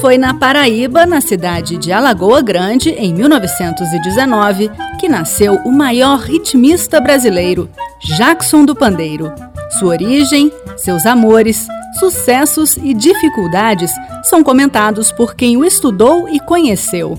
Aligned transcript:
Foi 0.00 0.18
na 0.18 0.34
Paraíba, 0.34 1.06
na 1.06 1.20
cidade 1.20 1.78
de 1.78 1.90
Alagoa 1.90 2.42
Grande, 2.42 2.90
em 2.90 3.14
1919, 3.14 4.70
que 5.00 5.08
nasceu 5.08 5.54
o 5.64 5.72
maior 5.72 6.20
ritmista 6.20 7.00
brasileiro, 7.00 7.68
Jackson 8.16 8.64
do 8.64 8.74
Pandeiro. 8.74 9.32
Sua 9.78 9.88
origem, 9.88 10.52
seus 10.76 11.06
amores, 11.06 11.66
sucessos 11.98 12.76
e 12.76 12.92
dificuldades 12.92 13.90
são 14.22 14.44
comentados 14.44 15.10
por 15.10 15.34
quem 15.34 15.56
o 15.56 15.64
estudou 15.64 16.28
e 16.28 16.38
conheceu. 16.38 17.18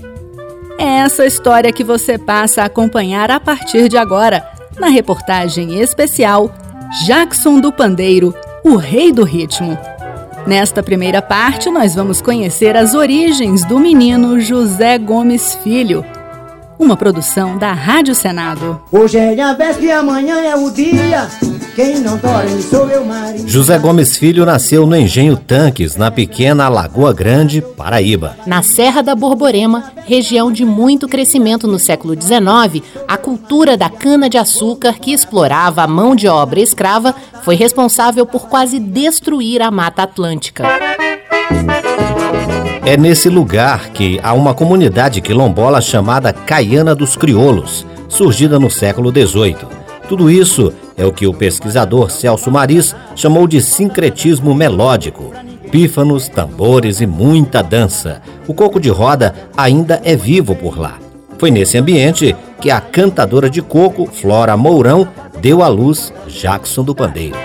É 0.78 1.00
essa 1.00 1.26
história 1.26 1.72
que 1.72 1.82
você 1.82 2.16
passa 2.16 2.62
a 2.62 2.66
acompanhar 2.66 3.28
a 3.30 3.40
partir 3.40 3.88
de 3.88 3.96
agora, 3.96 4.48
na 4.78 4.88
reportagem 4.88 5.80
especial 5.80 6.54
Jackson 7.04 7.60
do 7.60 7.72
Pandeiro, 7.72 8.32
o 8.62 8.76
rei 8.76 9.10
do 9.10 9.24
ritmo. 9.24 9.76
Nesta 10.48 10.82
primeira 10.82 11.20
parte, 11.20 11.68
nós 11.68 11.94
vamos 11.94 12.22
conhecer 12.22 12.74
as 12.74 12.94
origens 12.94 13.66
do 13.66 13.78
menino 13.78 14.40
José 14.40 14.96
Gomes 14.96 15.54
Filho, 15.62 16.02
uma 16.78 16.96
produção 16.96 17.58
da 17.58 17.74
Rádio 17.74 18.14
Senado. 18.14 18.80
Hoje 18.90 19.18
é 19.18 19.38
a 19.42 19.52
véspera 19.52 19.86
e 19.86 19.92
amanhã 19.92 20.40
é 20.40 20.56
o 20.56 20.70
dia. 20.70 21.28
Quem 21.78 22.00
não 22.00 22.16
dorme 22.16 22.60
sou 22.60 22.90
eu, 22.90 23.04
Maria. 23.04 23.46
José 23.46 23.78
Gomes 23.78 24.16
Filho 24.16 24.44
nasceu 24.44 24.84
no 24.84 24.96
Engenho 24.96 25.36
Tanques, 25.36 25.94
na 25.94 26.10
pequena 26.10 26.68
Lagoa 26.68 27.12
Grande, 27.12 27.62
Paraíba. 27.62 28.36
Na 28.44 28.64
Serra 28.64 29.00
da 29.00 29.14
Borborema, 29.14 29.92
região 30.04 30.50
de 30.50 30.64
muito 30.64 31.06
crescimento 31.06 31.68
no 31.68 31.78
século 31.78 32.20
XIX, 32.20 32.84
a 33.06 33.16
cultura 33.16 33.76
da 33.76 33.88
cana-de-açúcar, 33.88 34.94
que 34.94 35.12
explorava 35.12 35.82
a 35.82 35.86
mão 35.86 36.16
de 36.16 36.26
obra 36.26 36.58
escrava, 36.58 37.14
foi 37.44 37.54
responsável 37.54 38.26
por 38.26 38.48
quase 38.48 38.80
destruir 38.80 39.62
a 39.62 39.70
Mata 39.70 40.02
Atlântica. 40.02 40.64
É 42.84 42.96
nesse 42.96 43.28
lugar 43.28 43.90
que 43.90 44.18
há 44.20 44.32
uma 44.32 44.52
comunidade 44.52 45.20
quilombola 45.20 45.80
chamada 45.80 46.32
Caiana 46.32 46.92
dos 46.92 47.14
Crioulos, 47.14 47.86
surgida 48.08 48.58
no 48.58 48.68
século 48.68 49.12
XVIII. 49.12 49.58
Tudo 50.08 50.28
isso 50.28 50.72
é 50.98 51.06
o 51.06 51.12
que 51.12 51.26
o 51.26 51.32
pesquisador 51.32 52.10
Celso 52.10 52.50
Maris 52.50 52.94
chamou 53.14 53.46
de 53.46 53.62
sincretismo 53.62 54.54
melódico. 54.54 55.32
Pífanos, 55.70 56.28
tambores 56.28 57.00
e 57.00 57.06
muita 57.06 57.62
dança. 57.62 58.20
O 58.48 58.52
coco 58.52 58.80
de 58.80 58.88
roda 58.88 59.34
ainda 59.56 60.00
é 60.04 60.16
vivo 60.16 60.56
por 60.56 60.78
lá. 60.78 60.98
Foi 61.38 61.52
nesse 61.52 61.78
ambiente 61.78 62.34
que 62.60 62.70
a 62.70 62.80
cantadora 62.80 63.48
de 63.48 63.62
coco, 63.62 64.06
Flora 64.06 64.56
Mourão, 64.56 65.06
deu 65.40 65.62
à 65.62 65.68
luz 65.68 66.12
Jackson 66.26 66.82
do 66.82 66.94
Pandeiro. 66.94 67.36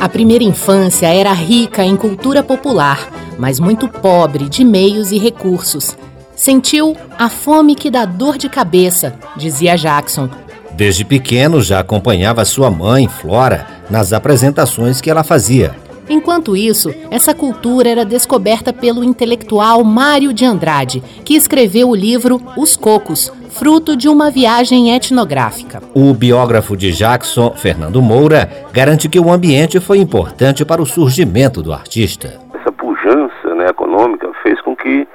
A 0.00 0.08
primeira 0.08 0.42
infância 0.42 1.06
era 1.06 1.32
rica 1.32 1.84
em 1.84 1.96
cultura 1.96 2.42
popular, 2.42 3.08
mas 3.38 3.60
muito 3.60 3.86
pobre 3.86 4.48
de 4.48 4.64
meios 4.64 5.12
e 5.12 5.18
recursos. 5.18 5.96
Sentiu 6.42 6.96
a 7.16 7.28
fome 7.28 7.76
que 7.76 7.88
dá 7.88 8.04
dor 8.04 8.36
de 8.36 8.48
cabeça, 8.48 9.14
dizia 9.36 9.76
Jackson. 9.76 10.28
Desde 10.72 11.04
pequeno 11.04 11.62
já 11.62 11.78
acompanhava 11.78 12.44
sua 12.44 12.68
mãe, 12.68 13.06
Flora, 13.06 13.64
nas 13.88 14.12
apresentações 14.12 15.00
que 15.00 15.08
ela 15.08 15.22
fazia. 15.22 15.70
Enquanto 16.10 16.56
isso, 16.56 16.92
essa 17.12 17.32
cultura 17.32 17.88
era 17.88 18.04
descoberta 18.04 18.72
pelo 18.72 19.04
intelectual 19.04 19.84
Mário 19.84 20.32
de 20.32 20.44
Andrade, 20.44 21.00
que 21.24 21.36
escreveu 21.36 21.90
o 21.90 21.94
livro 21.94 22.42
Os 22.56 22.76
Cocos, 22.76 23.32
fruto 23.50 23.96
de 23.96 24.08
uma 24.08 24.28
viagem 24.28 24.92
etnográfica. 24.96 25.80
O 25.94 26.12
biógrafo 26.12 26.76
de 26.76 26.90
Jackson, 26.90 27.52
Fernando 27.54 28.02
Moura, 28.02 28.50
garante 28.72 29.08
que 29.08 29.20
o 29.20 29.30
ambiente 29.30 29.78
foi 29.78 29.98
importante 29.98 30.64
para 30.64 30.82
o 30.82 30.86
surgimento 30.86 31.62
do 31.62 31.72
artista. 31.72 32.40
Essa 32.52 32.72
pujança 32.72 33.54
né, 33.54 33.68
econômica 33.68 34.28
fez 34.42 34.60
com 34.62 34.74
que 34.74 35.06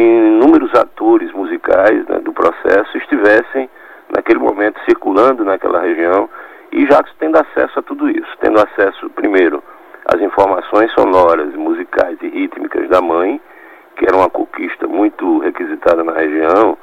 inúmeros 0.00 0.72
atores 0.74 1.32
musicais 1.32 2.06
né, 2.06 2.18
do 2.20 2.32
processo 2.32 2.96
estivessem 2.96 3.68
naquele 4.14 4.38
momento 4.38 4.78
circulando 4.84 5.44
naquela 5.44 5.80
região 5.80 6.28
e 6.72 6.86
Jacques 6.86 7.14
tendo 7.18 7.36
acesso 7.36 7.78
a 7.78 7.82
tudo 7.82 8.08
isso, 8.08 8.28
tendo 8.40 8.58
acesso 8.58 9.08
primeiro 9.10 9.62
às 10.06 10.20
informações 10.20 10.92
sonoras, 10.92 11.54
musicais 11.54 12.16
e 12.22 12.28
rítmicas 12.28 12.88
da 12.88 13.00
mãe, 13.00 13.40
que 13.96 14.06
era 14.06 14.16
uma 14.16 14.30
conquista 14.30 14.86
muito 14.86 15.38
requisitada 15.38 16.04
na 16.04 16.12
região, 16.12 16.78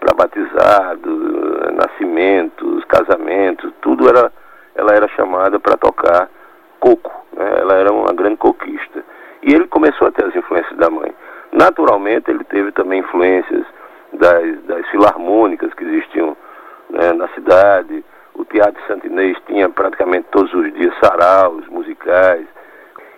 para 0.00 0.14
batizado, 0.14 1.72
nascimentos, 1.72 2.84
casamentos, 2.84 3.72
tudo 3.80 4.08
era, 4.08 4.32
ela 4.74 4.92
era 4.94 5.08
chamada 5.08 5.58
para 5.58 5.76
tocar 5.76 6.28
coco, 6.80 7.12
né? 7.32 7.58
ela 7.60 7.74
era 7.74 7.92
uma 7.92 8.12
grande 8.12 8.36
conquista. 8.36 9.04
E 9.42 9.54
ele 9.54 9.66
começou 9.68 10.08
a 10.08 10.12
ter 10.12 10.24
as 10.26 10.34
influências 10.34 10.76
da 10.76 10.90
mãe. 10.90 11.12
Naturalmente, 11.52 12.30
ele 12.30 12.44
teve 12.44 12.72
também 12.72 13.00
influências 13.00 13.64
das, 14.12 14.62
das 14.64 14.86
filarmônicas 14.88 15.72
que 15.74 15.84
existiam 15.84 16.36
né, 16.90 17.12
na 17.12 17.28
cidade. 17.28 18.04
O 18.34 18.44
Teatro 18.44 18.80
Santinês 18.86 19.36
tinha 19.46 19.68
praticamente 19.68 20.26
todos 20.30 20.52
os 20.52 20.72
dias 20.74 20.94
saraus 21.02 21.66
musicais. 21.68 22.46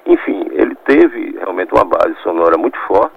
Enfim, 0.07 0.49
ele 0.53 0.75
teve 0.87 1.37
realmente 1.39 1.73
uma 1.75 1.85
base 1.85 2.15
sonora 2.23 2.57
muito 2.57 2.79
forte. 2.87 3.15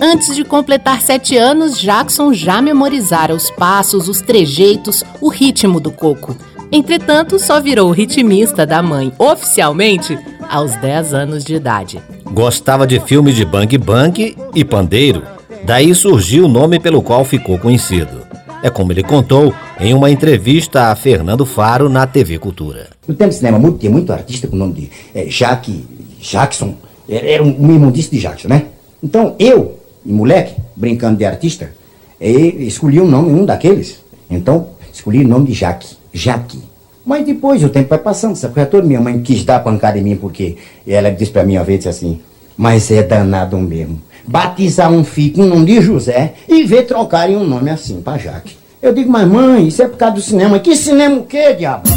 Antes 0.00 0.34
de 0.34 0.44
completar 0.44 1.00
sete 1.00 1.36
anos, 1.36 1.78
Jackson 1.78 2.32
já 2.32 2.60
memorizara 2.60 3.32
os 3.32 3.50
passos, 3.50 4.08
os 4.08 4.20
trejeitos, 4.20 5.04
o 5.20 5.28
ritmo 5.28 5.78
do 5.78 5.92
coco. 5.92 6.34
Entretanto, 6.72 7.38
só 7.38 7.60
virou 7.60 7.90
ritmista 7.90 8.66
da 8.66 8.82
mãe 8.82 9.12
oficialmente 9.18 10.16
aos 10.48 10.76
10 10.76 11.14
anos 11.14 11.44
de 11.44 11.54
idade. 11.54 12.00
Gostava 12.32 12.86
de 12.86 13.00
filmes 13.00 13.34
de 13.36 13.44
bang 13.44 13.76
bang 13.78 14.36
e 14.54 14.64
pandeiro, 14.64 15.22
daí 15.64 15.94
surgiu 15.94 16.44
o 16.44 16.48
nome 16.48 16.78
pelo 16.78 17.02
qual 17.02 17.24
ficou 17.24 17.58
conhecido. 17.58 18.22
É 18.62 18.70
como 18.70 18.92
ele 18.92 19.02
contou 19.02 19.52
em 19.80 19.92
uma 19.92 20.10
entrevista 20.10 20.90
a 20.90 20.94
Fernando 20.94 21.44
Faro 21.44 21.88
na 21.88 22.06
TV 22.06 22.38
Cultura. 22.38 22.88
No 23.08 23.14
tempo 23.14 23.30
de 23.30 23.36
cinema, 23.36 23.58
muito, 23.58 23.78
tinha 23.78 23.90
muito 23.90 24.12
artista 24.12 24.46
com 24.46 24.54
o 24.54 24.58
nome 24.58 24.72
de 24.74 24.90
é, 25.14 25.24
Jack, 25.24 25.84
Jackson, 26.20 26.74
era, 27.08 27.26
era 27.26 27.42
um 27.42 27.74
imundício 27.74 28.12
de 28.12 28.20
Jackson, 28.20 28.48
né? 28.48 28.66
Então 29.02 29.34
eu, 29.38 29.78
moleque, 30.06 30.54
brincando 30.76 31.18
de 31.18 31.24
artista, 31.24 31.72
escolhi 32.20 33.00
um 33.00 33.08
nome, 33.08 33.32
um 33.32 33.44
daqueles. 33.44 34.00
Então 34.30 34.68
escolhi 34.92 35.24
o 35.24 35.28
nome 35.28 35.46
de 35.46 35.54
Jack, 35.54 35.86
Jaque. 36.12 36.71
Mas 37.04 37.26
depois 37.26 37.62
o 37.64 37.68
tempo 37.68 37.88
vai 37.88 37.98
passando, 37.98 38.36
sabe? 38.36 38.54
Porque 38.54 38.70
toda 38.70 38.86
minha 38.86 39.00
mãe 39.00 39.20
quis 39.20 39.44
dar 39.44 39.60
pancada 39.60 39.98
em 39.98 40.02
mim 40.02 40.16
porque 40.16 40.56
ela 40.86 41.10
disse 41.10 41.32
pra 41.32 41.44
mim 41.44 41.56
uma 41.56 41.64
vez 41.64 41.86
assim, 41.86 42.20
mas 42.56 42.90
é 42.90 43.02
danado 43.02 43.58
mesmo. 43.58 44.00
Batizar 44.26 44.90
um 44.90 45.02
filho 45.02 45.34
com 45.34 45.42
o 45.42 45.46
nome 45.46 45.66
de 45.66 45.80
José 45.80 46.34
e 46.48 46.62
ver 46.62 46.86
trocarem 46.86 47.36
um 47.36 47.44
nome 47.44 47.70
assim 47.70 48.00
pra 48.00 48.18
Jaque. 48.18 48.56
Eu 48.80 48.92
digo, 48.92 49.10
mas 49.10 49.26
mãe, 49.26 49.66
isso 49.66 49.82
é 49.82 49.88
por 49.88 49.96
causa 49.96 50.14
do 50.14 50.20
cinema. 50.20 50.58
Que 50.58 50.76
cinema 50.76 51.16
o 51.16 51.24
quê, 51.24 51.54
diabo? 51.54 51.88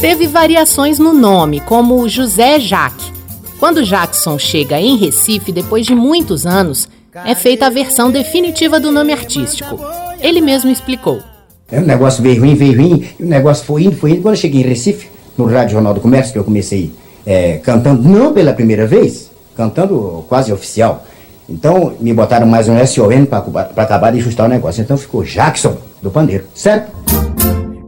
Teve 0.00 0.26
variações 0.26 0.98
no 0.98 1.12
nome, 1.12 1.60
como 1.60 2.08
José 2.08 2.58
Jaque. 2.58 3.12
Quando 3.58 3.84
Jackson 3.84 4.38
chega 4.38 4.80
em 4.80 4.96
Recife, 4.96 5.50
depois 5.50 5.86
de 5.86 5.94
muitos 5.94 6.46
anos, 6.46 6.88
é 7.24 7.34
feita 7.34 7.66
a 7.66 7.70
versão 7.70 8.10
definitiva 8.10 8.78
do 8.78 8.92
nome 8.92 9.12
artístico. 9.12 9.80
Ele 10.20 10.40
mesmo 10.40 10.70
explicou. 10.70 11.20
É, 11.70 11.80
o 11.80 11.82
negócio 11.82 12.22
veio 12.22 12.40
ruim, 12.40 12.54
veio 12.54 12.76
ruim, 12.76 13.04
e 13.18 13.24
o 13.24 13.26
negócio 13.26 13.64
foi 13.64 13.84
indo, 13.84 13.96
foi 13.96 14.12
indo. 14.12 14.22
Quando 14.22 14.34
eu 14.34 14.40
cheguei 14.40 14.62
em 14.62 14.64
Recife, 14.64 15.08
no 15.36 15.46
Rádio 15.46 15.72
Jornal 15.72 15.94
do 15.94 16.00
Comércio, 16.00 16.32
que 16.32 16.38
eu 16.38 16.44
comecei 16.44 16.92
é, 17.26 17.58
cantando, 17.58 18.08
não 18.08 18.32
pela 18.32 18.52
primeira 18.52 18.86
vez, 18.86 19.30
cantando 19.56 20.24
quase 20.28 20.52
oficial. 20.52 21.04
Então, 21.48 21.92
me 22.00 22.12
botaram 22.12 22.46
mais 22.46 22.68
um 22.68 22.86
SON 22.86 23.24
para 23.26 23.82
acabar 23.82 24.12
de 24.12 24.18
ajustar 24.18 24.46
o 24.46 24.48
negócio. 24.48 24.80
Então 24.80 24.96
ficou 24.96 25.24
Jackson, 25.24 25.76
do 26.00 26.10
Pandeiro, 26.10 26.44
certo? 26.54 26.92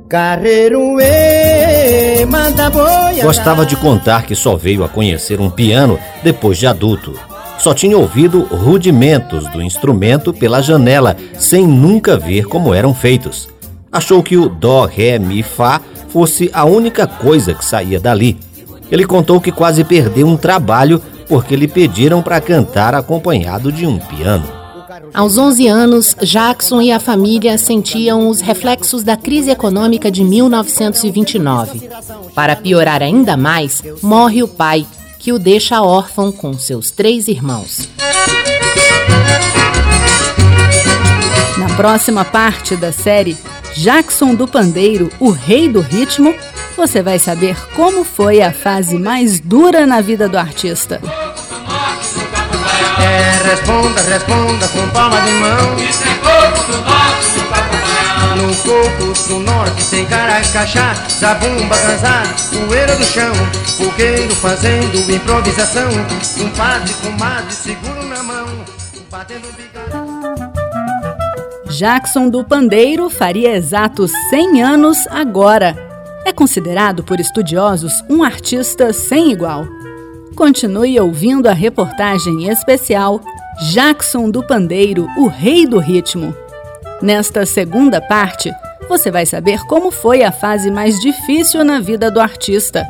Carreiro, 0.08 0.96
manda 2.28 2.70
boia. 2.70 3.22
Gostava 3.22 3.64
de 3.64 3.76
contar 3.76 4.24
que 4.24 4.34
só 4.34 4.56
veio 4.56 4.82
a 4.82 4.88
conhecer 4.88 5.40
um 5.40 5.50
piano 5.50 5.98
depois 6.22 6.58
de 6.58 6.66
adulto. 6.66 7.14
Só 7.58 7.74
tinha 7.74 7.98
ouvido 7.98 8.42
rudimentos 8.44 9.48
do 9.50 9.60
instrumento 9.60 10.32
pela 10.32 10.62
janela, 10.62 11.16
sem 11.38 11.66
nunca 11.66 12.16
ver 12.16 12.44
como 12.46 12.72
eram 12.72 12.94
feitos 12.94 13.48
achou 13.90 14.22
que 14.22 14.36
o 14.36 14.48
Dó, 14.48 14.84
Ré, 14.84 15.18
Mi, 15.18 15.42
Fá 15.42 15.80
fosse 16.08 16.50
a 16.52 16.64
única 16.64 17.06
coisa 17.06 17.54
que 17.54 17.64
saía 17.64 18.00
dali. 18.00 18.38
Ele 18.90 19.04
contou 19.04 19.40
que 19.40 19.52
quase 19.52 19.84
perdeu 19.84 20.26
um 20.26 20.36
trabalho 20.36 21.02
porque 21.28 21.54
lhe 21.54 21.68
pediram 21.68 22.22
para 22.22 22.40
cantar 22.40 22.94
acompanhado 22.94 23.70
de 23.70 23.86
um 23.86 23.98
piano. 23.98 24.58
Aos 25.14 25.38
11 25.38 25.66
anos, 25.68 26.16
Jackson 26.22 26.80
e 26.80 26.92
a 26.92 27.00
família 27.00 27.56
sentiam 27.56 28.28
os 28.28 28.40
reflexos 28.40 29.02
da 29.02 29.16
crise 29.16 29.50
econômica 29.50 30.10
de 30.10 30.22
1929. 30.24 31.88
Para 32.34 32.56
piorar 32.56 33.02
ainda 33.02 33.36
mais, 33.36 33.82
morre 34.02 34.42
o 34.42 34.48
pai, 34.48 34.86
que 35.18 35.32
o 35.32 35.38
deixa 35.38 35.82
órfão 35.82 36.30
com 36.30 36.54
seus 36.54 36.90
três 36.90 37.28
irmãos. 37.28 37.88
Na 41.58 41.68
próxima 41.74 42.24
parte 42.24 42.76
da 42.76 42.92
série, 42.92 43.36
Jackson 43.74 44.34
do 44.34 44.46
Pandeiro, 44.46 45.10
o 45.18 45.30
rei 45.30 45.68
do 45.68 45.80
ritmo, 45.80 46.34
você 46.76 47.02
vai 47.02 47.18
saber 47.18 47.56
como 47.74 48.04
foi 48.04 48.40
a 48.40 48.52
fase 48.52 48.98
mais 48.98 49.40
dura 49.40 49.86
na 49.86 50.00
vida 50.00 50.28
do 50.28 50.38
artista. 50.38 51.00
É, 53.00 53.48
responda, 53.48 54.00
responda 54.02 54.68
com 54.68 54.88
palma 54.88 55.20
de 55.20 55.30
mão. 55.32 55.76
Isso 55.78 56.02
é 56.04 56.14
corpo 56.14 56.72
do 56.72 56.78
norte 56.82 57.28
no 58.36 58.46
No 58.46 58.56
coco 58.56 59.28
do 59.28 59.38
norte 59.40 59.84
tem 59.90 60.06
caracachá, 60.06 60.94
zabumba, 61.18 61.76
ganzá, 61.76 62.22
poeira 62.52 62.94
do 62.96 63.04
chão, 63.04 63.32
fogueiro 63.76 64.34
fazendo 64.36 65.10
improvisação, 65.10 65.88
um 66.38 66.48
padre 66.50 66.94
com 67.02 67.10
madre 67.12 67.52
seguro 67.52 68.06
na 68.06 68.22
mão, 68.22 68.46
batendo 69.10 69.48
bigode. 69.56 70.07
Jackson 71.78 72.28
do 72.28 72.42
Pandeiro 72.42 73.08
faria 73.08 73.54
exatos 73.54 74.10
100 74.30 74.62
anos 74.64 75.06
agora. 75.06 75.76
É 76.24 76.32
considerado 76.32 77.04
por 77.04 77.20
estudiosos 77.20 78.02
um 78.10 78.24
artista 78.24 78.92
sem 78.92 79.30
igual. 79.30 79.64
Continue 80.34 80.98
ouvindo 80.98 81.46
a 81.46 81.52
reportagem 81.52 82.48
especial 82.48 83.20
Jackson 83.70 84.28
do 84.28 84.44
Pandeiro, 84.44 85.06
o 85.16 85.28
rei 85.28 85.68
do 85.68 85.78
ritmo. 85.78 86.34
Nesta 87.00 87.46
segunda 87.46 88.00
parte, 88.00 88.52
você 88.88 89.08
vai 89.08 89.24
saber 89.24 89.60
como 89.68 89.92
foi 89.92 90.24
a 90.24 90.32
fase 90.32 90.72
mais 90.72 90.98
difícil 90.98 91.62
na 91.62 91.78
vida 91.78 92.10
do 92.10 92.20
artista. 92.20 92.84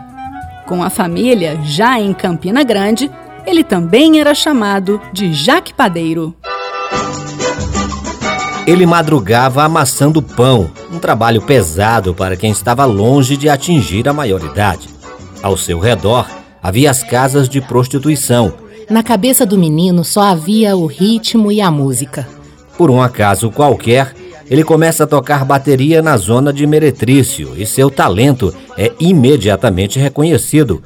Com 0.66 0.82
a 0.82 0.88
família 0.88 1.60
já 1.62 2.00
em 2.00 2.14
Campina 2.14 2.62
Grande, 2.62 3.10
ele 3.46 3.62
também 3.62 4.18
era 4.18 4.34
chamado 4.34 4.98
de 5.12 5.30
Jaque 5.34 5.74
Padeiro. 5.74 6.34
Ele 8.68 8.84
madrugava 8.84 9.64
amassando 9.64 10.20
pão, 10.20 10.70
um 10.92 10.98
trabalho 10.98 11.40
pesado 11.40 12.12
para 12.12 12.36
quem 12.36 12.50
estava 12.50 12.84
longe 12.84 13.34
de 13.34 13.48
atingir 13.48 14.06
a 14.06 14.12
maioridade. 14.12 14.90
Ao 15.42 15.56
seu 15.56 15.78
redor 15.78 16.28
havia 16.62 16.90
as 16.90 17.02
casas 17.02 17.48
de 17.48 17.62
prostituição. 17.62 18.52
Na 18.90 19.02
cabeça 19.02 19.46
do 19.46 19.56
menino 19.56 20.04
só 20.04 20.20
havia 20.20 20.76
o 20.76 20.84
ritmo 20.84 21.50
e 21.50 21.62
a 21.62 21.70
música. 21.70 22.28
Por 22.76 22.90
um 22.90 23.00
acaso 23.00 23.50
qualquer, 23.50 24.12
ele 24.50 24.62
começa 24.62 25.04
a 25.04 25.06
tocar 25.06 25.46
bateria 25.46 26.02
na 26.02 26.18
zona 26.18 26.52
de 26.52 26.66
Meretrício 26.66 27.54
e 27.56 27.64
seu 27.64 27.88
talento 27.88 28.54
é 28.76 28.92
imediatamente 29.00 29.98
reconhecido. 29.98 30.82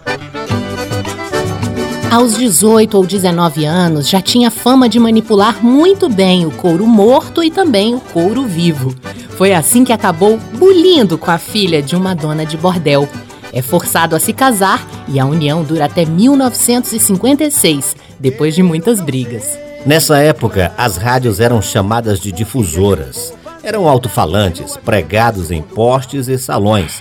Aos 2.12 2.36
18 2.36 2.94
ou 2.94 3.06
19 3.06 3.64
anos, 3.64 4.06
já 4.06 4.20
tinha 4.20 4.50
fama 4.50 4.86
de 4.86 5.00
manipular 5.00 5.64
muito 5.64 6.10
bem 6.10 6.44
o 6.44 6.50
couro 6.50 6.86
morto 6.86 7.42
e 7.42 7.50
também 7.50 7.94
o 7.94 8.00
couro 8.00 8.44
vivo. 8.44 8.94
Foi 9.30 9.54
assim 9.54 9.82
que 9.82 9.94
acabou 9.94 10.38
bulindo 10.58 11.16
com 11.16 11.30
a 11.30 11.38
filha 11.38 11.80
de 11.80 11.96
uma 11.96 12.14
dona 12.14 12.44
de 12.44 12.58
bordel. 12.58 13.08
É 13.50 13.62
forçado 13.62 14.14
a 14.14 14.20
se 14.20 14.34
casar 14.34 14.86
e 15.08 15.18
a 15.18 15.24
união 15.24 15.64
dura 15.64 15.86
até 15.86 16.04
1956, 16.04 17.96
depois 18.20 18.54
de 18.54 18.62
muitas 18.62 19.00
brigas. 19.00 19.58
Nessa 19.86 20.18
época, 20.18 20.70
as 20.76 20.98
rádios 20.98 21.40
eram 21.40 21.62
chamadas 21.62 22.20
de 22.20 22.30
difusoras. 22.30 23.32
Eram 23.62 23.88
alto-falantes 23.88 24.76
pregados 24.76 25.50
em 25.50 25.62
postes 25.62 26.28
e 26.28 26.36
salões. 26.36 27.00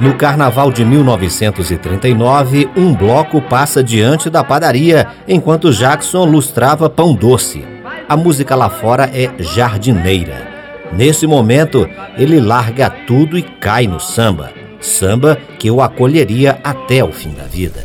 No 0.00 0.14
carnaval 0.14 0.70
de 0.70 0.84
1939, 0.84 2.70
um 2.76 2.94
bloco 2.94 3.42
passa 3.42 3.82
diante 3.82 4.30
da 4.30 4.44
padaria 4.44 5.08
enquanto 5.26 5.72
Jackson 5.72 6.24
lustrava 6.24 6.88
pão 6.88 7.14
doce. 7.14 7.64
A 8.08 8.16
música 8.16 8.54
lá 8.54 8.70
fora 8.70 9.10
é 9.12 9.30
jardineira. 9.42 10.46
Nesse 10.92 11.26
momento, 11.26 11.88
ele 12.16 12.40
larga 12.40 12.88
tudo 12.88 13.36
e 13.36 13.42
cai 13.42 13.88
no 13.88 13.98
samba. 13.98 14.52
Samba 14.80 15.36
que 15.58 15.68
o 15.68 15.82
acolheria 15.82 16.60
até 16.62 17.02
o 17.02 17.10
fim 17.10 17.30
da 17.30 17.42
vida. 17.42 17.82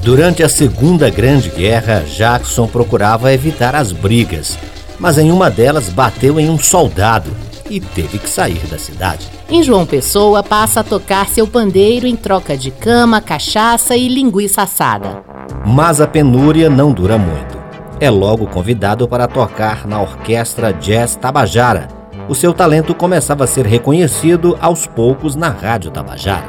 Durante 0.00 0.44
a 0.44 0.48
Segunda 0.48 1.10
Grande 1.10 1.50
Guerra, 1.50 2.04
Jackson 2.06 2.68
procurava 2.68 3.32
evitar 3.32 3.74
as 3.74 3.90
brigas, 3.90 4.56
mas 4.98 5.18
em 5.18 5.32
uma 5.32 5.50
delas 5.50 5.88
bateu 5.88 6.38
em 6.38 6.48
um 6.48 6.58
soldado 6.58 7.30
e 7.72 7.80
teve 7.80 8.18
que 8.18 8.28
sair 8.28 8.66
da 8.66 8.78
cidade. 8.78 9.26
Em 9.48 9.62
João 9.62 9.86
Pessoa, 9.86 10.42
passa 10.42 10.80
a 10.80 10.84
tocar 10.84 11.26
seu 11.26 11.46
pandeiro 11.46 12.06
em 12.06 12.14
troca 12.14 12.54
de 12.54 12.70
cama, 12.70 13.18
cachaça 13.18 13.96
e 13.96 14.08
linguiça 14.08 14.62
assada. 14.62 15.24
Mas 15.64 15.98
a 15.98 16.06
penúria 16.06 16.68
não 16.68 16.92
dura 16.92 17.16
muito. 17.16 17.56
É 17.98 18.10
logo 18.10 18.46
convidado 18.46 19.08
para 19.08 19.26
tocar 19.26 19.86
na 19.86 20.02
orquestra 20.02 20.70
Jazz 20.72 21.16
Tabajara. 21.16 21.88
O 22.28 22.34
seu 22.34 22.52
talento 22.52 22.94
começava 22.94 23.44
a 23.44 23.46
ser 23.46 23.64
reconhecido 23.64 24.58
aos 24.60 24.86
poucos 24.86 25.34
na 25.34 25.48
Rádio 25.48 25.90
Tabajara. 25.90 26.44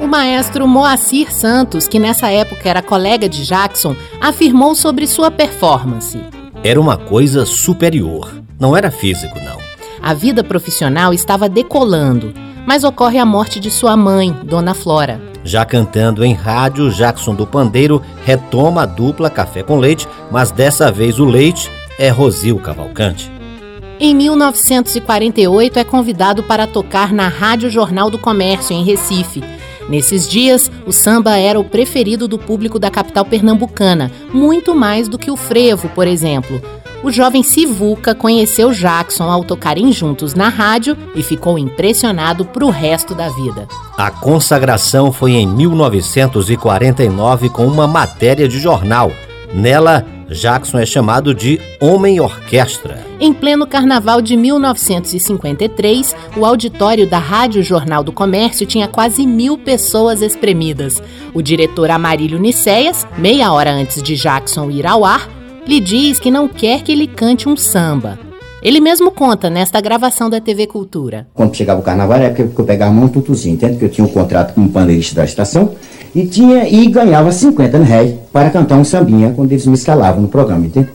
O 0.00 0.06
maestro 0.06 0.66
Moacir 0.66 1.32
Santos, 1.32 1.86
que 1.86 1.98
nessa 1.98 2.28
época 2.30 2.68
era 2.68 2.82
colega 2.82 3.28
de 3.28 3.44
Jackson, 3.44 3.94
afirmou 4.20 4.74
sobre 4.74 5.06
sua 5.06 5.30
performance. 5.30 6.18
Era 6.64 6.80
uma 6.80 6.96
coisa 6.96 7.46
superior. 7.46 8.32
Não 8.58 8.76
era 8.76 8.90
físico, 8.90 9.38
não. 9.38 9.59
A 10.02 10.14
vida 10.14 10.42
profissional 10.42 11.12
estava 11.12 11.48
decolando, 11.48 12.32
mas 12.66 12.84
ocorre 12.84 13.18
a 13.18 13.26
morte 13.26 13.60
de 13.60 13.70
sua 13.70 13.96
mãe, 13.96 14.34
Dona 14.44 14.72
Flora. 14.72 15.20
Já 15.44 15.64
cantando 15.64 16.24
em 16.24 16.32
rádio, 16.32 16.90
Jackson 16.90 17.34
do 17.34 17.46
Pandeiro 17.46 18.02
retoma 18.24 18.82
a 18.82 18.86
dupla 18.86 19.28
Café 19.28 19.62
com 19.62 19.78
Leite, 19.78 20.08
mas 20.30 20.50
dessa 20.50 20.90
vez 20.90 21.18
o 21.18 21.24
leite 21.24 21.70
é 21.98 22.08
Rosil 22.08 22.58
Cavalcante. 22.58 23.30
Em 23.98 24.14
1948 24.14 25.78
é 25.78 25.84
convidado 25.84 26.42
para 26.42 26.66
tocar 26.66 27.12
na 27.12 27.28
Rádio 27.28 27.68
Jornal 27.68 28.10
do 28.10 28.18
Comércio, 28.18 28.74
em 28.74 28.82
Recife. 28.82 29.44
Nesses 29.90 30.26
dias, 30.26 30.70
o 30.86 30.92
samba 30.92 31.36
era 31.36 31.60
o 31.60 31.64
preferido 31.64 32.26
do 32.26 32.38
público 32.38 32.78
da 32.78 32.90
capital 32.90 33.24
pernambucana, 33.24 34.10
muito 34.32 34.74
mais 34.74 35.08
do 35.08 35.18
que 35.18 35.30
o 35.30 35.36
frevo, 35.36 35.88
por 35.90 36.06
exemplo 36.06 36.62
o 37.02 37.10
jovem 37.10 37.42
Sivuca 37.42 38.14
conheceu 38.14 38.72
Jackson 38.72 39.24
ao 39.24 39.42
tocarem 39.42 39.92
juntos 39.92 40.34
na 40.34 40.48
rádio 40.48 40.96
e 41.14 41.22
ficou 41.22 41.58
impressionado 41.58 42.44
para 42.44 42.64
o 42.64 42.70
resto 42.70 43.14
da 43.14 43.28
vida. 43.30 43.66
A 43.96 44.10
consagração 44.10 45.12
foi 45.12 45.32
em 45.32 45.46
1949 45.46 47.48
com 47.48 47.66
uma 47.66 47.86
matéria 47.86 48.46
de 48.46 48.58
jornal. 48.58 49.10
Nela, 49.52 50.06
Jackson 50.28 50.78
é 50.78 50.86
chamado 50.86 51.34
de 51.34 51.60
Homem 51.80 52.20
Orquestra. 52.20 53.04
Em 53.18 53.32
pleno 53.32 53.66
carnaval 53.66 54.22
de 54.22 54.36
1953, 54.36 56.14
o 56.36 56.46
auditório 56.46 57.08
da 57.08 57.18
Rádio 57.18 57.62
Jornal 57.62 58.04
do 58.04 58.12
Comércio 58.12 58.64
tinha 58.64 58.86
quase 58.86 59.26
mil 59.26 59.58
pessoas 59.58 60.22
espremidas. 60.22 61.02
O 61.34 61.42
diretor 61.42 61.90
Amarílio 61.90 62.38
Nicéias, 62.38 63.06
meia 63.18 63.52
hora 63.52 63.72
antes 63.72 64.00
de 64.02 64.14
Jackson 64.14 64.70
ir 64.70 64.86
ao 64.86 65.04
ar, 65.04 65.28
lhe 65.70 65.78
diz 65.78 66.18
que 66.18 66.32
não 66.32 66.48
quer 66.48 66.82
que 66.82 66.90
ele 66.90 67.06
cante 67.06 67.48
um 67.48 67.56
samba. 67.56 68.18
Ele 68.60 68.80
mesmo 68.80 69.12
conta 69.12 69.48
nesta 69.48 69.80
gravação 69.80 70.28
da 70.28 70.40
TV 70.40 70.66
Cultura. 70.66 71.28
Quando 71.32 71.54
chegava 71.54 71.78
o 71.78 71.82
carnaval, 71.84 72.16
era 72.16 72.26
época 72.26 72.48
que 72.48 72.60
eu 72.60 72.64
pegava 72.64 72.90
um 72.90 73.06
tutuzinho, 73.06 73.54
entende? 73.54 73.74
Porque 73.74 73.84
eu 73.84 73.88
tinha 73.88 74.04
um 74.04 74.10
contrato 74.10 74.52
com 74.52 74.62
um 74.62 74.68
pandeirista 74.68 75.14
da 75.14 75.24
estação 75.24 75.76
e 76.12 76.26
tinha 76.26 76.68
e 76.68 76.88
ganhava 76.88 77.30
50 77.30 77.78
reais 77.84 78.14
para 78.32 78.50
cantar 78.50 78.78
um 78.78 78.84
sambinha 78.84 79.32
quando 79.32 79.52
eles 79.52 79.64
me 79.64 79.74
escalavam 79.74 80.22
no 80.22 80.26
programa, 80.26 80.66
entende? 80.66 80.88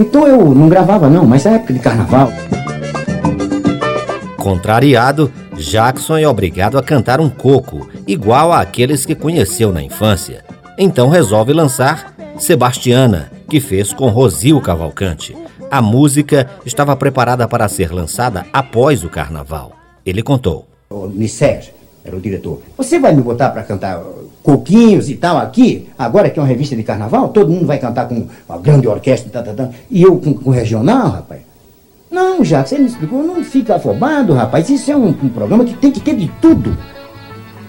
Então 0.00 0.26
eu 0.26 0.54
não 0.54 0.66
gravava 0.66 1.10
não, 1.10 1.26
mas 1.26 1.44
na 1.44 1.50
época 1.50 1.74
de 1.74 1.78
carnaval. 1.80 2.32
Contrariado, 4.38 5.30
Jackson 5.58 6.16
é 6.16 6.26
obrigado 6.26 6.78
a 6.78 6.82
cantar 6.82 7.20
um 7.20 7.28
coco, 7.28 7.86
igual 8.08 8.50
àqueles 8.50 9.04
que 9.04 9.14
conheceu 9.14 9.70
na 9.70 9.82
infância. 9.82 10.42
Então 10.78 11.10
resolve 11.10 11.52
lançar 11.52 12.11
Sebastiana, 12.38 13.30
que 13.48 13.60
fez 13.60 13.92
com 13.92 14.08
Rosil 14.08 14.60
Cavalcante. 14.60 15.36
A 15.70 15.80
música 15.80 16.48
estava 16.66 16.96
preparada 16.96 17.46
para 17.46 17.68
ser 17.68 17.92
lançada 17.92 18.46
após 18.52 19.04
o 19.04 19.08
carnaval. 19.08 19.72
Ele 20.04 20.22
contou. 20.22 20.66
O 20.90 21.06
Nisser 21.06 21.72
era 22.04 22.16
o 22.16 22.20
diretor. 22.20 22.60
Você 22.76 22.98
vai 22.98 23.14
me 23.14 23.22
botar 23.22 23.50
para 23.50 23.62
cantar 23.62 24.02
coquinhos 24.42 25.08
e 25.08 25.14
tal 25.14 25.38
aqui? 25.38 25.88
Agora 25.96 26.28
que 26.28 26.38
é 26.38 26.42
uma 26.42 26.48
revista 26.48 26.74
de 26.74 26.82
carnaval, 26.82 27.28
todo 27.28 27.50
mundo 27.50 27.66
vai 27.66 27.78
cantar 27.78 28.08
com 28.08 28.26
uma 28.48 28.58
grande 28.58 28.88
orquestra 28.88 29.30
tá, 29.30 29.42
tá, 29.42 29.52
tá, 29.52 29.70
e 29.90 30.02
eu 30.02 30.18
com, 30.18 30.34
com 30.34 30.50
regional, 30.50 31.08
rapaz? 31.08 31.42
Não, 32.10 32.44
Jacques, 32.44 32.70
você 32.70 32.78
me 32.78 32.86
explicou, 32.86 33.22
não 33.22 33.42
fica 33.42 33.76
afobado, 33.76 34.34
rapaz. 34.34 34.68
Isso 34.68 34.90
é 34.90 34.96
um, 34.96 35.08
um, 35.08 35.28
programa 35.28 35.64
que 35.64 35.74
tem 35.74 35.90
que 35.90 36.00
ter 36.00 36.14
de 36.14 36.28
tudo. 36.42 36.76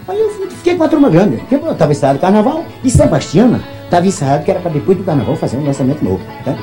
Aí 0.05 0.19
eu 0.19 0.29
fiquei 0.49 0.75
com 0.75 0.83
a 0.83 0.89
turma 0.89 1.09
grande. 1.09 1.41
Eu 1.49 1.71
estava 1.71 1.93
estado 1.93 2.19
carnaval 2.19 2.65
e 2.83 2.89
Sebastiana 2.89 3.72
estava 3.93 4.07
ensaiado 4.07 4.43
que 4.43 4.49
era 4.49 4.59
para 4.59 4.71
depois 4.71 4.97
do 4.97 5.03
carnaval 5.03 5.35
fazer 5.35 5.57
um 5.57 5.65
lançamento 5.65 6.03
novo. 6.03 6.21
Tá? 6.43 6.55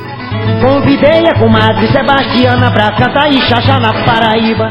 Convidei 0.61 1.29
a 1.29 1.39
comadre 1.39 1.87
Sebastiana 1.93 2.73
pra 2.73 2.97
cantar 2.97 3.33
e 3.33 3.41
chachá 3.43 3.79
na 3.79 4.05
Paraíba. 4.05 4.71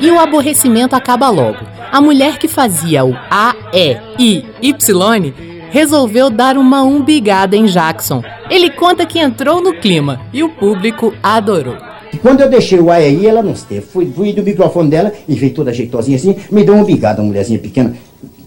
E 0.00 0.10
o 0.10 0.20
aborrecimento 0.20 0.94
acaba 0.94 1.28
logo. 1.28 1.58
A 1.90 2.00
mulher 2.00 2.38
que 2.38 2.46
fazia 2.46 3.04
o 3.04 3.14
A, 3.30 3.54
E, 3.72 3.96
I, 4.18 4.44
Y 4.62 5.32
resolveu 5.70 6.30
dar 6.30 6.56
uma 6.56 6.82
umbigada 6.84 7.56
em 7.56 7.66
Jackson. 7.66 8.22
Ele 8.48 8.70
conta 8.70 9.04
que 9.04 9.18
entrou 9.18 9.60
no 9.60 9.74
clima 9.74 10.20
e 10.32 10.44
o 10.44 10.48
público 10.48 11.12
adorou. 11.22 11.76
E 12.12 12.18
quando 12.18 12.40
eu 12.40 12.48
deixei 12.48 12.78
o 12.78 12.90
aí, 12.90 13.26
ela 13.26 13.42
não 13.42 13.52
esteve. 13.52 13.82
Fui, 13.82 14.06
fui 14.14 14.32
do 14.32 14.44
microfone 14.44 14.88
dela 14.88 15.12
e 15.28 15.34
veio 15.34 15.52
toda 15.52 15.72
jeitosinha 15.72 16.16
assim, 16.16 16.36
me 16.50 16.62
deu 16.62 16.74
uma 16.74 16.84
bigada, 16.84 17.20
uma 17.20 17.28
mulherzinha 17.28 17.58
pequena, 17.58 17.94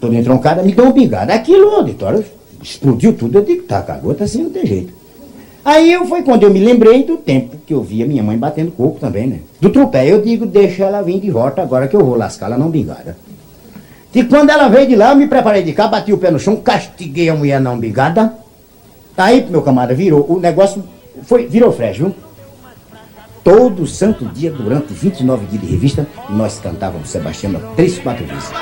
toda 0.00 0.16
entroncada, 0.16 0.62
me 0.62 0.72
deu 0.72 0.86
uma 0.86 0.94
bigada. 0.94 1.34
Aquilo, 1.34 1.68
auditório, 1.68 2.24
explodiu 2.62 3.12
tudo. 3.12 3.38
Eu 3.38 3.44
digo, 3.44 3.62
tá, 3.62 3.82
cagota 3.82 4.24
assim 4.24 4.42
não 4.42 4.50
tem 4.50 4.66
jeito. 4.66 4.92
Aí 5.64 5.92
eu, 5.92 6.06
foi 6.06 6.22
quando 6.22 6.42
eu 6.44 6.50
me 6.50 6.58
lembrei 6.58 7.04
do 7.04 7.18
tempo 7.18 7.56
que 7.66 7.74
eu 7.74 7.82
via 7.82 8.06
minha 8.06 8.22
mãe 8.22 8.36
batendo 8.36 8.72
coco 8.72 8.98
também, 8.98 9.26
né? 9.26 9.40
Do 9.60 9.70
tropé, 9.70 10.10
eu 10.10 10.22
digo, 10.22 10.46
deixa 10.46 10.84
ela 10.84 11.02
vir 11.02 11.20
de 11.20 11.30
volta 11.30 11.60
agora 11.60 11.86
que 11.86 11.94
eu 11.94 12.04
vou 12.04 12.16
lascar 12.16 12.46
ela 12.46 12.56
não 12.56 12.70
bigada. 12.70 13.16
E 14.14 14.24
quando 14.24 14.50
ela 14.50 14.68
veio 14.68 14.88
de 14.88 14.96
lá, 14.96 15.10
eu 15.10 15.16
me 15.16 15.26
preparei 15.26 15.62
de 15.62 15.72
cá, 15.72 15.86
bati 15.86 16.12
o 16.12 16.18
pé 16.18 16.30
no 16.30 16.38
chão, 16.38 16.56
castiguei 16.56 17.28
a 17.28 17.34
mulher 17.34 17.60
não 17.60 17.78
bigada. 17.78 18.32
Aí, 19.16 19.46
meu 19.48 19.60
camarada, 19.60 19.94
virou, 19.94 20.24
o 20.28 20.40
negócio 20.40 20.82
foi, 21.24 21.46
virou 21.46 21.70
fresh, 21.72 21.98
viu? 21.98 22.14
Todo 23.42 23.86
santo 23.86 24.26
dia, 24.26 24.50
durante 24.50 24.92
29 24.92 25.46
dias 25.46 25.62
de 25.62 25.70
revista, 25.70 26.06
nós 26.28 26.60
cantávamos 26.60 27.08
Sebastião 27.08 27.52
três, 27.74 27.98
quatro 27.98 28.24
vezes. 28.26 28.52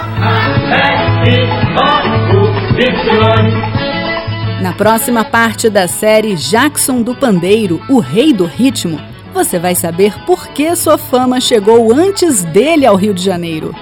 Na 4.62 4.72
próxima 4.72 5.24
parte 5.24 5.68
da 5.68 5.88
série 5.88 6.36
Jackson 6.36 7.02
do 7.02 7.14
Pandeiro, 7.14 7.80
o 7.88 7.98
Rei 7.98 8.32
do 8.32 8.44
Ritmo, 8.44 9.00
você 9.34 9.58
vai 9.58 9.74
saber 9.74 10.12
por 10.24 10.48
que 10.48 10.74
sua 10.74 10.96
fama 10.96 11.40
chegou 11.40 11.92
antes 11.92 12.42
dele 12.44 12.86
ao 12.86 12.96
Rio 12.96 13.14
de 13.14 13.22
Janeiro. 13.22 13.74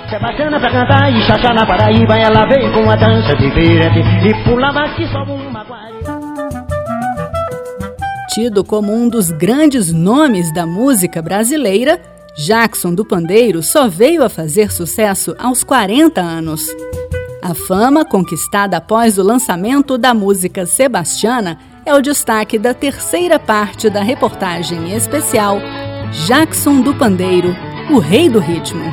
Tido 8.37 8.63
como 8.63 8.93
um 8.93 9.09
dos 9.09 9.31
grandes 9.31 9.91
nomes 9.91 10.53
da 10.53 10.67
música 10.67 11.23
brasileira, 11.23 11.99
Jackson 12.37 12.95
do 12.95 13.03
Pandeiro 13.03 13.63
só 13.63 13.89
veio 13.89 14.23
a 14.23 14.29
fazer 14.29 14.71
sucesso 14.71 15.35
aos 15.39 15.65
40 15.65 16.21
anos. 16.21 16.67
A 17.43 17.55
fama 17.55 18.05
conquistada 18.05 18.77
após 18.77 19.17
o 19.17 19.23
lançamento 19.23 19.97
da 19.97 20.13
música 20.13 20.67
Sebastiana 20.67 21.57
é 21.87 21.95
o 21.95 22.03
destaque 22.03 22.59
da 22.59 22.75
terceira 22.75 23.39
parte 23.39 23.89
da 23.89 24.03
reportagem 24.03 24.95
especial 24.95 25.59
Jackson 26.27 26.83
do 26.83 26.93
Pandeiro, 26.93 27.57
o 27.91 27.99
rei 27.99 28.29
do 28.29 28.39
ritmo. 28.39 28.85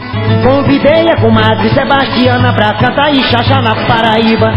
Convidei 0.42 1.10
a 1.12 1.20
comadre 1.20 1.68
Sebastiana 1.74 2.54
pra 2.54 2.80
cantar 2.80 3.14
e 3.14 3.22
chachá 3.24 3.62
na 3.62 3.76
Paraíba. 3.88 4.54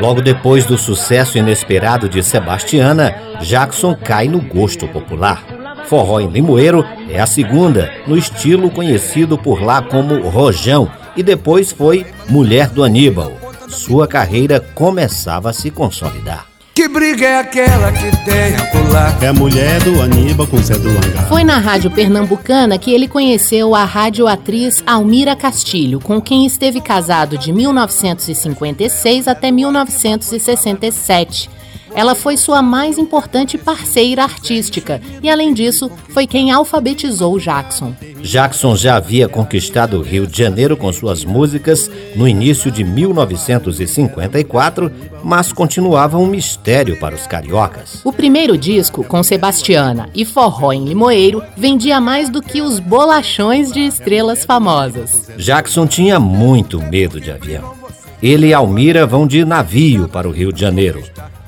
Logo 0.00 0.20
depois 0.20 0.64
do 0.66 0.76
sucesso 0.76 1.38
inesperado 1.38 2.08
de 2.08 2.22
Sebastiana, 2.22 3.14
Jackson 3.40 3.94
cai 3.94 4.28
no 4.28 4.40
gosto 4.40 4.86
popular. 4.88 5.42
Forró 5.86 6.20
em 6.20 6.28
Limoeiro 6.28 6.84
é 7.08 7.20
a 7.20 7.26
segunda, 7.26 7.92
no 8.06 8.16
estilo 8.16 8.70
conhecido 8.70 9.38
por 9.38 9.62
lá 9.62 9.80
como 9.80 10.28
Rojão, 10.28 10.90
e 11.16 11.22
depois 11.22 11.72
foi 11.72 12.04
Mulher 12.28 12.68
do 12.68 12.82
Aníbal. 12.82 13.32
Sua 13.68 14.06
carreira 14.06 14.60
começava 14.60 15.50
a 15.50 15.52
se 15.52 15.70
consolidar. 15.70 16.55
Que 16.76 16.86
briga 16.88 17.26
é 17.26 17.38
aquela 17.38 17.90
que 17.90 18.10
tem 18.26 18.54
a 18.54 18.66
pular? 18.66 19.24
É 19.24 19.28
a 19.28 19.32
mulher 19.32 19.82
do 19.82 20.02
Aníbal 20.02 20.46
com 20.46 20.58
Zé 20.58 20.76
do 20.76 20.90
Hangar. 20.90 21.26
Foi 21.26 21.42
na 21.42 21.56
rádio 21.56 21.90
pernambucana 21.90 22.76
que 22.76 22.92
ele 22.92 23.08
conheceu 23.08 23.74
a 23.74 23.82
radioatriz 23.82 24.82
Almira 24.86 25.34
Castilho, 25.34 25.98
com 25.98 26.20
quem 26.20 26.44
esteve 26.44 26.82
casado 26.82 27.38
de 27.38 27.50
1956 27.50 29.26
até 29.26 29.50
1967. 29.50 31.48
Ela 31.94 32.14
foi 32.14 32.36
sua 32.36 32.60
mais 32.60 32.98
importante 32.98 33.56
parceira 33.56 34.24
artística 34.24 35.00
e, 35.22 35.30
além 35.30 35.54
disso, 35.54 35.90
foi 36.10 36.26
quem 36.26 36.52
alfabetizou 36.52 37.38
Jackson. 37.38 37.94
Jackson 38.26 38.76
já 38.76 38.96
havia 38.96 39.28
conquistado 39.28 39.98
o 39.98 40.02
Rio 40.02 40.26
de 40.26 40.36
Janeiro 40.36 40.76
com 40.76 40.92
suas 40.92 41.24
músicas 41.24 41.90
no 42.14 42.26
início 42.26 42.70
de 42.70 42.82
1954, 42.82 44.90
mas 45.22 45.52
continuava 45.52 46.18
um 46.18 46.26
mistério 46.26 46.98
para 46.98 47.14
os 47.14 47.26
cariocas. 47.26 48.00
O 48.04 48.12
primeiro 48.12 48.58
disco, 48.58 49.04
com 49.04 49.22
Sebastiana 49.22 50.10
e 50.14 50.24
Forró 50.24 50.72
em 50.72 50.84
Limoeiro, 50.84 51.42
vendia 51.56 52.00
mais 52.00 52.28
do 52.28 52.42
que 52.42 52.60
os 52.60 52.80
bolachões 52.80 53.70
de 53.70 53.80
estrelas 53.80 54.44
famosas. 54.44 55.30
Jackson 55.36 55.86
tinha 55.86 56.18
muito 56.18 56.82
medo 56.82 57.20
de 57.20 57.30
avião. 57.30 57.74
Ele 58.22 58.48
e 58.48 58.54
Almira 58.54 59.06
vão 59.06 59.26
de 59.26 59.44
navio 59.44 60.08
para 60.08 60.28
o 60.28 60.32
Rio 60.32 60.52
de 60.52 60.60
Janeiro. 60.60 61.02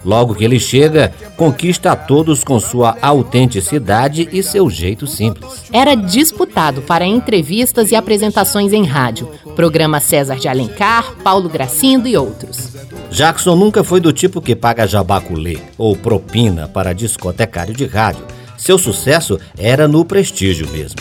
Logo 0.09 0.35
que 0.35 0.43
ele 0.43 0.59
chega, 0.59 1.13
conquista 1.37 1.93
a 1.93 1.97
todos 1.97 2.43
com 2.43 2.59
sua 2.59 2.97
autenticidade 3.03 4.27
e 4.33 4.43
seu 4.43 4.71
jeito 4.71 5.07
simples. 5.07 5.65
Era 5.71 5.95
disputado 5.95 6.81
para 6.81 7.05
entrevistas 7.05 7.93
e 7.93 7.95
apresentações 7.95 8.73
em 8.73 8.87
rádio, 8.87 9.29
programa 9.55 10.01
César 10.01 10.37
de 10.37 10.49
Alencar, 10.49 11.13
Paulo 11.23 11.47
Gracindo 11.47 12.09
e 12.09 12.17
outros. 12.17 12.71
Jackson 13.11 13.55
nunca 13.55 13.85
foi 13.85 14.01
do 14.01 14.11
tipo 14.11 14.41
que 14.41 14.57
paga 14.57 14.87
jabaculê 14.87 15.59
ou 15.77 15.95
propina 15.95 16.67
para 16.67 16.95
discotecário 16.95 17.75
de 17.75 17.85
rádio. 17.85 18.25
Seu 18.57 18.79
sucesso 18.79 19.39
era 19.59 19.87
no 19.87 20.07
prestígio 20.07 20.67
mesmo. 20.71 21.01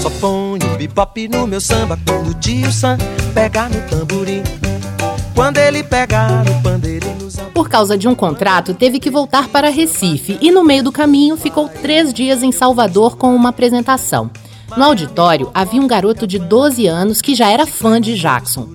Só 0.00 0.10
ponho 0.20 0.78
bebop 0.78 1.26
no 1.26 1.48
meu 1.48 1.60
samba 1.60 1.98
quando 2.06 2.30
o 2.30 2.34
tio 2.34 2.70
Sam 2.70 2.96
pegar 3.34 3.68
no 3.68 3.80
tamborim. 3.88 4.44
Quando 5.34 5.58
ele 5.58 5.82
pegar 5.82 6.44
o 6.48 6.62
pandeiro 6.62 7.16
por 7.56 7.70
causa 7.70 7.96
de 7.96 8.06
um 8.06 8.14
contrato, 8.14 8.74
teve 8.74 9.00
que 9.00 9.08
voltar 9.08 9.48
para 9.48 9.70
Recife 9.70 10.36
e, 10.42 10.50
no 10.50 10.62
meio 10.62 10.84
do 10.84 10.92
caminho, 10.92 11.38
ficou 11.38 11.70
três 11.70 12.12
dias 12.12 12.42
em 12.42 12.52
Salvador 12.52 13.16
com 13.16 13.34
uma 13.34 13.48
apresentação. 13.48 14.30
No 14.76 14.84
auditório 14.84 15.50
havia 15.54 15.80
um 15.80 15.86
garoto 15.86 16.26
de 16.26 16.38
12 16.38 16.86
anos 16.86 17.22
que 17.22 17.34
já 17.34 17.50
era 17.50 17.64
fã 17.64 17.98
de 17.98 18.14
Jackson. 18.14 18.68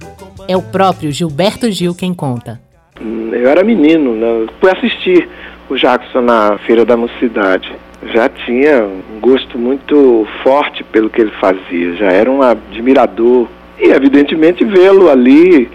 É 0.48 0.58
o 0.58 0.64
próprio 0.64 1.12
Gilberto 1.12 1.70
Gil 1.70 1.94
quem 1.94 2.12
conta. 2.12 2.60
Eu 3.00 3.48
era 3.48 3.64
menino, 3.64 4.16
né? 4.16 4.48
fui 4.60 4.72
assistir 4.72 5.30
o 5.70 5.76
Jackson 5.76 6.22
na 6.22 6.58
Feira 6.66 6.84
da 6.84 6.98
Mocidade. 6.98 7.72
Já 8.12 8.30
tinha 8.30 8.84
um 8.84 9.20
gosto 9.20 9.60
muito 9.60 10.26
forte 10.42 10.84
pelo 10.86 11.08
que 11.08 11.22
ele 11.22 11.32
fazia, 11.40 11.98
já 11.98 12.12
era 12.12 12.32
um 12.32 12.42
admirador. 12.42 13.48
E, 13.78 13.92
evidentemente, 13.92 14.66
vê-lo 14.66 15.08
ali 15.08 15.70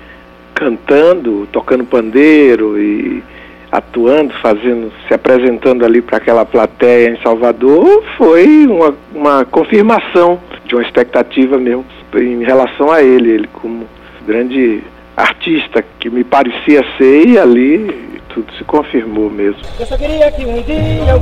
cantando, 0.56 1.46
tocando 1.52 1.84
pandeiro 1.84 2.80
e 2.80 3.22
atuando, 3.70 4.32
fazendo, 4.40 4.90
se 5.06 5.12
apresentando 5.12 5.84
ali 5.84 6.00
para 6.00 6.16
aquela 6.16 6.46
plateia 6.46 7.10
em 7.10 7.22
Salvador, 7.22 8.02
foi 8.16 8.66
uma, 8.66 8.94
uma 9.14 9.44
confirmação 9.44 10.40
de 10.64 10.74
uma 10.74 10.82
expectativa 10.82 11.58
mesmo 11.58 11.84
em 12.14 12.42
relação 12.42 12.90
a 12.90 13.02
ele, 13.02 13.30
ele 13.30 13.48
como 13.52 13.86
grande 14.26 14.82
artista 15.14 15.84
que 16.00 16.08
me 16.08 16.24
parecia 16.24 16.82
ser 16.96 17.28
e 17.28 17.38
ali 17.38 18.15
tudo 18.36 18.52
se 18.52 18.62
confirmou 18.64 19.30
mesmo. 19.30 19.62
Eu 19.80 19.86
só 19.86 19.96
queria 19.96 20.30
que 20.30 20.44
um 20.44 20.62
dia 20.62 21.14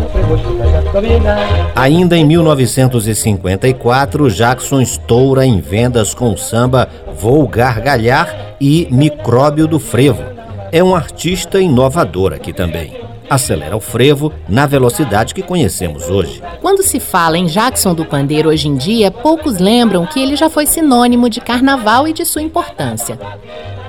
Ainda 1.76 2.16
em 2.16 2.24
1954, 2.24 4.28
Jackson 4.30 4.80
estoura 4.80 5.46
em 5.46 5.60
vendas 5.60 6.12
com 6.12 6.32
o 6.32 6.36
samba 6.36 6.88
Vou 7.16 7.46
Gargalhar 7.46 8.56
e 8.60 8.88
Micróbio 8.90 9.68
do 9.68 9.78
Frevo. 9.78 10.24
É 10.72 10.82
um 10.82 10.96
artista 10.96 11.60
inovador 11.60 12.32
aqui 12.32 12.52
também 12.52 13.04
acelera 13.28 13.74
o 13.74 13.80
frevo 13.80 14.32
na 14.46 14.66
velocidade 14.66 15.34
que 15.34 15.42
conhecemos 15.42 16.10
hoje. 16.10 16.42
Quando 16.60 16.82
se 16.82 17.00
fala 17.00 17.38
em 17.38 17.46
Jackson 17.46 17.94
do 17.94 18.04
Pandeiro 18.04 18.50
hoje 18.50 18.68
em 18.68 18.76
dia, 18.76 19.10
poucos 19.10 19.58
lembram 19.58 20.06
que 20.06 20.20
ele 20.20 20.36
já 20.36 20.50
foi 20.50 20.66
sinônimo 20.66 21.30
de 21.30 21.40
carnaval 21.40 22.06
e 22.06 22.12
de 22.12 22.24
sua 22.24 22.42
importância. 22.42 23.18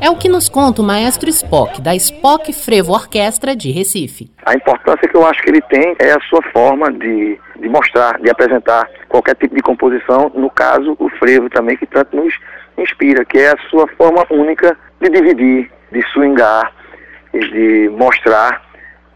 É 0.02 0.10
o 0.10 0.18
que 0.18 0.28
nos 0.28 0.50
conta 0.50 0.82
o 0.82 0.86
maestro 0.86 1.30
Spock, 1.30 1.82
da 1.82 1.96
Spock 1.96 2.52
Frevo 2.52 2.92
Orquestra 2.92 3.56
de 3.56 3.72
Recife. 3.72 4.30
A 4.46 4.54
importância 4.54 5.08
que 5.08 5.16
eu 5.16 5.26
acho 5.26 5.42
que 5.42 5.50
ele 5.50 5.62
tem 5.62 5.96
é 6.00 6.12
a 6.12 6.20
sua 6.30 6.42
forma 6.52 6.92
de, 6.92 7.40
de 7.60 7.70
mostrar, 7.70 8.20
de 8.20 8.30
apresentar 8.30 8.90
qualquer 9.08 9.36
tipo 9.36 9.56
de 9.56 9.62
composição, 9.62 10.32
no 10.36 10.50
caso 10.50 10.96
o 11.00 11.10
frevo 11.12 11.50
também, 11.50 11.78
que 11.78 11.86
tanto 11.86 12.16
nos 12.16 12.34
inspira, 12.78 13.24
que 13.24 13.38
é 13.38 13.52
a 13.52 13.58
sua 13.70 13.88
forma 13.98 14.26
única 14.30 14.78
de 15.02 15.10
dividir, 15.10 15.72
de 15.92 16.02
swingar 16.12 16.72
e 17.34 17.40
de 17.40 17.90
mostrar 17.90 18.62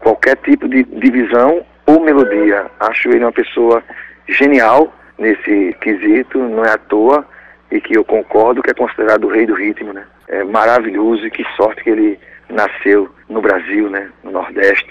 qualquer 0.00 0.36
tipo 0.38 0.66
de 0.66 0.82
divisão 0.84 1.62
ou 1.86 2.00
melodia. 2.00 2.66
Acho 2.80 3.10
ele 3.10 3.24
uma 3.24 3.32
pessoa 3.32 3.82
genial 4.26 4.92
nesse 5.18 5.76
quesito, 5.80 6.38
não 6.38 6.64
é 6.64 6.70
à 6.70 6.78
toa, 6.78 7.26
e 7.70 7.80
que 7.80 7.96
eu 7.96 8.04
concordo 8.04 8.62
que 8.62 8.70
é 8.70 8.74
considerado 8.74 9.24
o 9.24 9.30
rei 9.30 9.46
do 9.46 9.54
ritmo, 9.54 9.92
né? 9.92 10.04
É 10.32 10.44
maravilhoso 10.44 11.26
e 11.26 11.30
que 11.30 11.42
sorte 11.56 11.82
que 11.82 11.90
ele 11.90 12.18
nasceu 12.48 13.08
no 13.28 13.42
Brasil, 13.42 13.90
né? 13.90 14.10
No 14.22 14.30
Nordeste. 14.30 14.86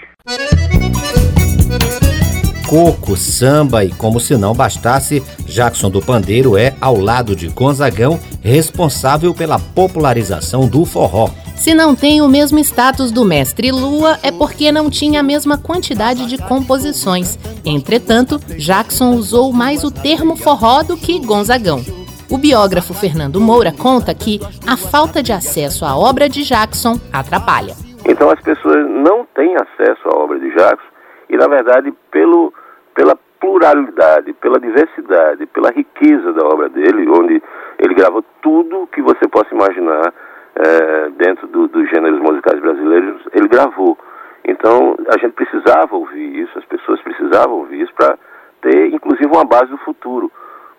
Coco, 2.68 3.16
samba 3.16 3.84
e 3.84 3.90
como 3.90 4.20
se 4.20 4.36
não 4.36 4.54
bastasse, 4.54 5.20
Jackson 5.46 5.90
do 5.90 6.00
Pandeiro 6.00 6.58
é, 6.58 6.74
ao 6.80 7.00
lado 7.00 7.34
de 7.34 7.48
Gonzagão, 7.48 8.20
responsável 8.42 9.34
pela 9.34 9.58
popularização 9.58 10.68
do 10.68 10.84
forró. 10.84 11.30
Se 11.56 11.74
não 11.74 11.96
tem 11.96 12.20
o 12.22 12.28
mesmo 12.28 12.58
status 12.58 13.10
do 13.10 13.24
mestre 13.24 13.72
Lua, 13.72 14.18
é 14.22 14.30
porque 14.30 14.70
não 14.70 14.88
tinha 14.88 15.20
a 15.20 15.22
mesma 15.22 15.58
quantidade 15.58 16.26
de 16.26 16.38
composições. 16.38 17.38
Entretanto, 17.64 18.38
Jackson 18.56 19.14
usou 19.14 19.52
mais 19.52 19.84
o 19.84 19.90
termo 19.90 20.36
forró 20.36 20.82
do 20.82 20.96
que 20.96 21.18
Gonzagão. 21.18 21.99
O 22.30 22.38
biógrafo 22.38 22.94
Fernando 22.94 23.40
Moura 23.40 23.72
conta 23.72 24.14
que 24.14 24.38
a 24.62 24.76
falta 24.76 25.20
de 25.20 25.32
acesso 25.32 25.84
à 25.84 25.96
obra 25.98 26.28
de 26.28 26.44
Jackson 26.46 26.94
atrapalha. 27.12 27.74
Então 28.06 28.30
as 28.30 28.40
pessoas 28.40 28.88
não 28.88 29.26
têm 29.34 29.56
acesso 29.56 30.08
à 30.08 30.16
obra 30.16 30.38
de 30.38 30.48
Jackson 30.54 30.90
e, 31.28 31.36
na 31.36 31.48
verdade, 31.48 31.92
pelo, 32.12 32.54
pela 32.94 33.18
pluralidade, 33.40 34.32
pela 34.34 34.60
diversidade, 34.60 35.44
pela 35.46 35.72
riqueza 35.72 36.32
da 36.32 36.46
obra 36.46 36.68
dele, 36.68 37.10
onde 37.10 37.42
ele 37.80 37.94
gravou 37.94 38.24
tudo 38.40 38.88
que 38.92 39.02
você 39.02 39.26
possa 39.26 39.52
imaginar 39.52 40.14
é, 40.54 41.10
dentro 41.10 41.48
do, 41.48 41.66
dos 41.66 41.90
gêneros 41.90 42.20
musicais 42.20 42.60
brasileiros, 42.60 43.22
ele 43.32 43.48
gravou. 43.48 43.98
Então 44.44 44.94
a 45.08 45.18
gente 45.18 45.32
precisava 45.32 45.96
ouvir 45.96 46.42
isso, 46.44 46.56
as 46.56 46.64
pessoas 46.66 47.00
precisavam 47.00 47.56
ouvir 47.58 47.82
isso 47.82 47.92
para 47.94 48.16
ter, 48.62 48.94
inclusive, 48.94 49.26
uma 49.26 49.44
base 49.44 49.66
do 49.66 49.78
futuro. 49.78 50.30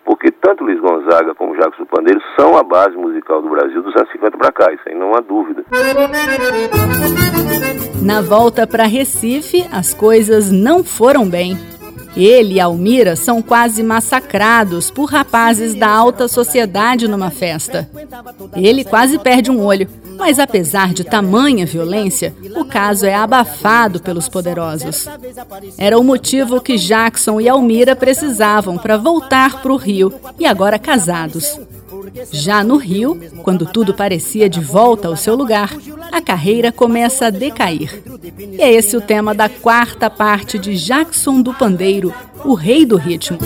Porque 0.04 0.30
tanto 0.30 0.64
Luiz 0.64 0.80
Gonzaga 0.80 1.34
como 1.34 1.54
Jacques 1.54 1.86
Pandeiro 1.88 2.20
são 2.38 2.56
a 2.56 2.62
base 2.62 2.96
musical 2.96 3.40
do 3.40 3.50
Brasil 3.50 3.82
dos 3.82 3.94
anos 3.96 4.10
50 4.12 4.36
para 4.36 4.52
cá, 4.52 4.72
isso 4.72 4.82
aí 4.86 4.94
não 4.94 5.14
há 5.14 5.20
dúvida. 5.20 5.64
Na 8.02 8.20
volta 8.20 8.66
para 8.66 8.84
Recife, 8.84 9.64
as 9.72 9.94
coisas 9.94 10.50
não 10.50 10.82
foram 10.82 11.28
bem. 11.28 11.56
Ele 12.16 12.54
e 12.54 12.60
Almira 12.60 13.16
são 13.16 13.40
quase 13.40 13.82
massacrados 13.82 14.90
por 14.90 15.06
rapazes 15.06 15.74
da 15.74 15.88
alta 15.88 16.28
sociedade 16.28 17.08
numa 17.08 17.30
festa. 17.30 17.88
Ele 18.54 18.84
quase 18.84 19.18
perde 19.18 19.50
um 19.50 19.64
olho, 19.64 19.88
mas 20.22 20.38
apesar 20.38 20.94
de 20.94 21.02
tamanha 21.02 21.66
violência, 21.66 22.32
o 22.54 22.64
caso 22.64 23.04
é 23.04 23.12
abafado 23.12 23.98
pelos 23.98 24.28
poderosos. 24.28 25.08
Era 25.76 25.98
o 25.98 26.04
motivo 26.04 26.60
que 26.60 26.76
Jackson 26.76 27.40
e 27.40 27.48
Almira 27.48 27.96
precisavam 27.96 28.78
para 28.78 28.96
voltar 28.96 29.60
para 29.60 29.72
o 29.72 29.76
Rio 29.76 30.14
e 30.38 30.46
agora 30.46 30.78
casados. 30.78 31.58
Já 32.30 32.62
no 32.62 32.76
Rio, 32.76 33.20
quando 33.42 33.66
tudo 33.66 33.94
parecia 33.94 34.48
de 34.48 34.60
volta 34.60 35.08
ao 35.08 35.16
seu 35.16 35.34
lugar, 35.34 35.76
a 36.12 36.20
carreira 36.20 36.70
começa 36.70 37.26
a 37.26 37.30
decair. 37.30 38.00
E 38.38 38.62
é 38.62 38.72
esse 38.72 38.96
o 38.96 39.00
tema 39.00 39.34
da 39.34 39.48
quarta 39.48 40.08
parte 40.08 40.56
de 40.56 40.76
Jackson 40.76 41.42
do 41.42 41.52
Pandeiro, 41.52 42.14
o 42.44 42.54
rei 42.54 42.86
do 42.86 42.96
ritmo. 42.96 43.38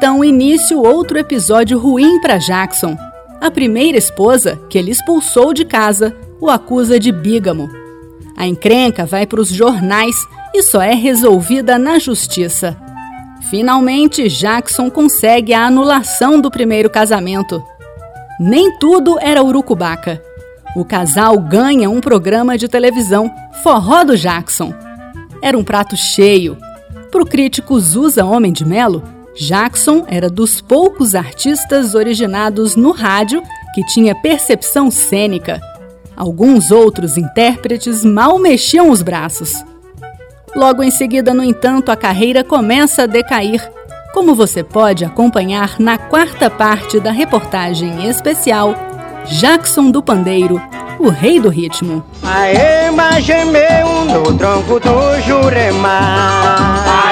Então 0.00 0.24
início 0.24 0.80
outro 0.80 1.18
episódio 1.18 1.78
ruim 1.78 2.22
para 2.22 2.38
Jackson. 2.38 2.96
A 3.38 3.50
primeira 3.50 3.98
esposa, 3.98 4.58
que 4.70 4.78
ele 4.78 4.90
expulsou 4.90 5.52
de 5.52 5.62
casa, 5.62 6.16
o 6.40 6.48
acusa 6.48 6.98
de 6.98 7.12
bígamo. 7.12 7.68
A 8.34 8.46
encrenca 8.46 9.04
vai 9.04 9.26
para 9.26 9.42
os 9.42 9.50
jornais 9.50 10.16
e 10.54 10.62
só 10.62 10.80
é 10.80 10.94
resolvida 10.94 11.78
na 11.78 11.98
justiça. 11.98 12.78
Finalmente, 13.50 14.26
Jackson 14.26 14.90
consegue 14.90 15.52
a 15.52 15.66
anulação 15.66 16.40
do 16.40 16.50
primeiro 16.50 16.88
casamento. 16.88 17.62
Nem 18.40 18.78
tudo 18.78 19.18
era 19.20 19.44
urucubaca. 19.44 20.22
O 20.74 20.82
casal 20.82 21.38
ganha 21.38 21.90
um 21.90 22.00
programa 22.00 22.56
de 22.56 22.68
televisão, 22.68 23.30
Forró 23.62 24.02
do 24.02 24.16
Jackson. 24.16 24.72
Era 25.42 25.58
um 25.58 25.62
prato 25.62 25.94
cheio. 25.94 26.56
Para 27.10 27.20
o 27.20 27.26
crítico 27.26 27.78
Zusa 27.78 28.24
Homem 28.24 28.50
de 28.50 28.64
Melo, 28.64 29.19
Jackson 29.36 30.04
era 30.08 30.28
dos 30.28 30.60
poucos 30.60 31.14
artistas 31.14 31.94
originados 31.94 32.76
no 32.76 32.90
rádio 32.90 33.42
que 33.74 33.84
tinha 33.86 34.14
percepção 34.14 34.90
cênica. 34.90 35.60
Alguns 36.16 36.70
outros 36.70 37.16
intérpretes 37.16 38.04
mal 38.04 38.38
mexiam 38.38 38.90
os 38.90 39.02
braços. 39.02 39.64
Logo 40.54 40.82
em 40.82 40.90
seguida, 40.90 41.32
no 41.32 41.44
entanto, 41.44 41.90
a 41.90 41.96
carreira 41.96 42.42
começa 42.42 43.04
a 43.04 43.06
decair, 43.06 43.70
como 44.12 44.34
você 44.34 44.64
pode 44.64 45.04
acompanhar 45.04 45.76
na 45.78 45.96
quarta 45.96 46.50
parte 46.50 46.98
da 46.98 47.12
reportagem 47.12 48.08
especial 48.08 48.74
Jackson 49.26 49.90
do 49.90 50.02
Pandeiro, 50.02 50.60
o 50.98 51.08
rei 51.08 51.38
do 51.40 51.48
ritmo. 51.48 52.04
Aê, 52.22 52.90
mas 52.90 53.24
gemeu 53.24 54.04
no 54.06 54.36
tronco 54.36 54.80
do 54.80 55.20
Jurema. 55.20 57.09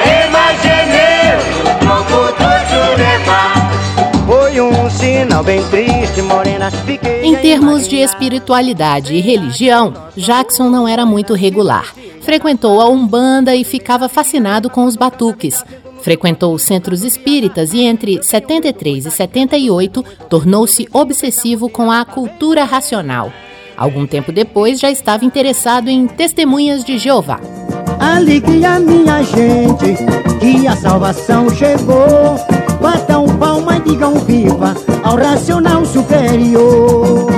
Em 7.22 7.36
termos 7.36 7.86
de 7.86 7.96
espiritualidade 7.96 9.14
e 9.14 9.20
religião, 9.20 9.94
Jackson 10.16 10.68
não 10.68 10.86
era 10.86 11.06
muito 11.06 11.34
regular. 11.34 11.94
Frequentou 12.22 12.80
a 12.80 12.88
Umbanda 12.88 13.54
e 13.54 13.64
ficava 13.64 14.08
fascinado 14.08 14.68
com 14.68 14.84
os 14.84 14.96
batuques. 14.96 15.64
Frequentou 16.02 16.58
centros 16.58 17.02
espíritas 17.02 17.72
e 17.72 17.80
entre 17.80 18.22
73 18.22 19.06
e 19.06 19.10
78 19.10 20.04
tornou-se 20.28 20.88
obsessivo 20.92 21.68
com 21.68 21.90
a 21.90 22.04
cultura 22.04 22.64
racional. 22.64 23.32
Algum 23.76 24.06
tempo 24.06 24.32
depois 24.32 24.80
já 24.80 24.90
estava 24.90 25.24
interessado 25.24 25.88
em 25.88 26.06
testemunhas 26.06 26.84
de 26.84 26.98
Jeová. 26.98 27.40
Alegria, 28.18 28.80
minha 28.80 29.22
gente, 29.22 29.94
que 30.40 30.66
a 30.66 30.74
salvação 30.74 31.48
chegou. 31.50 32.36
Batam 32.82 33.28
palma 33.38 33.76
e 33.76 33.80
digam 33.80 34.16
viva 34.16 34.74
ao 35.04 35.16
racional 35.16 35.86
superior. 35.86 37.28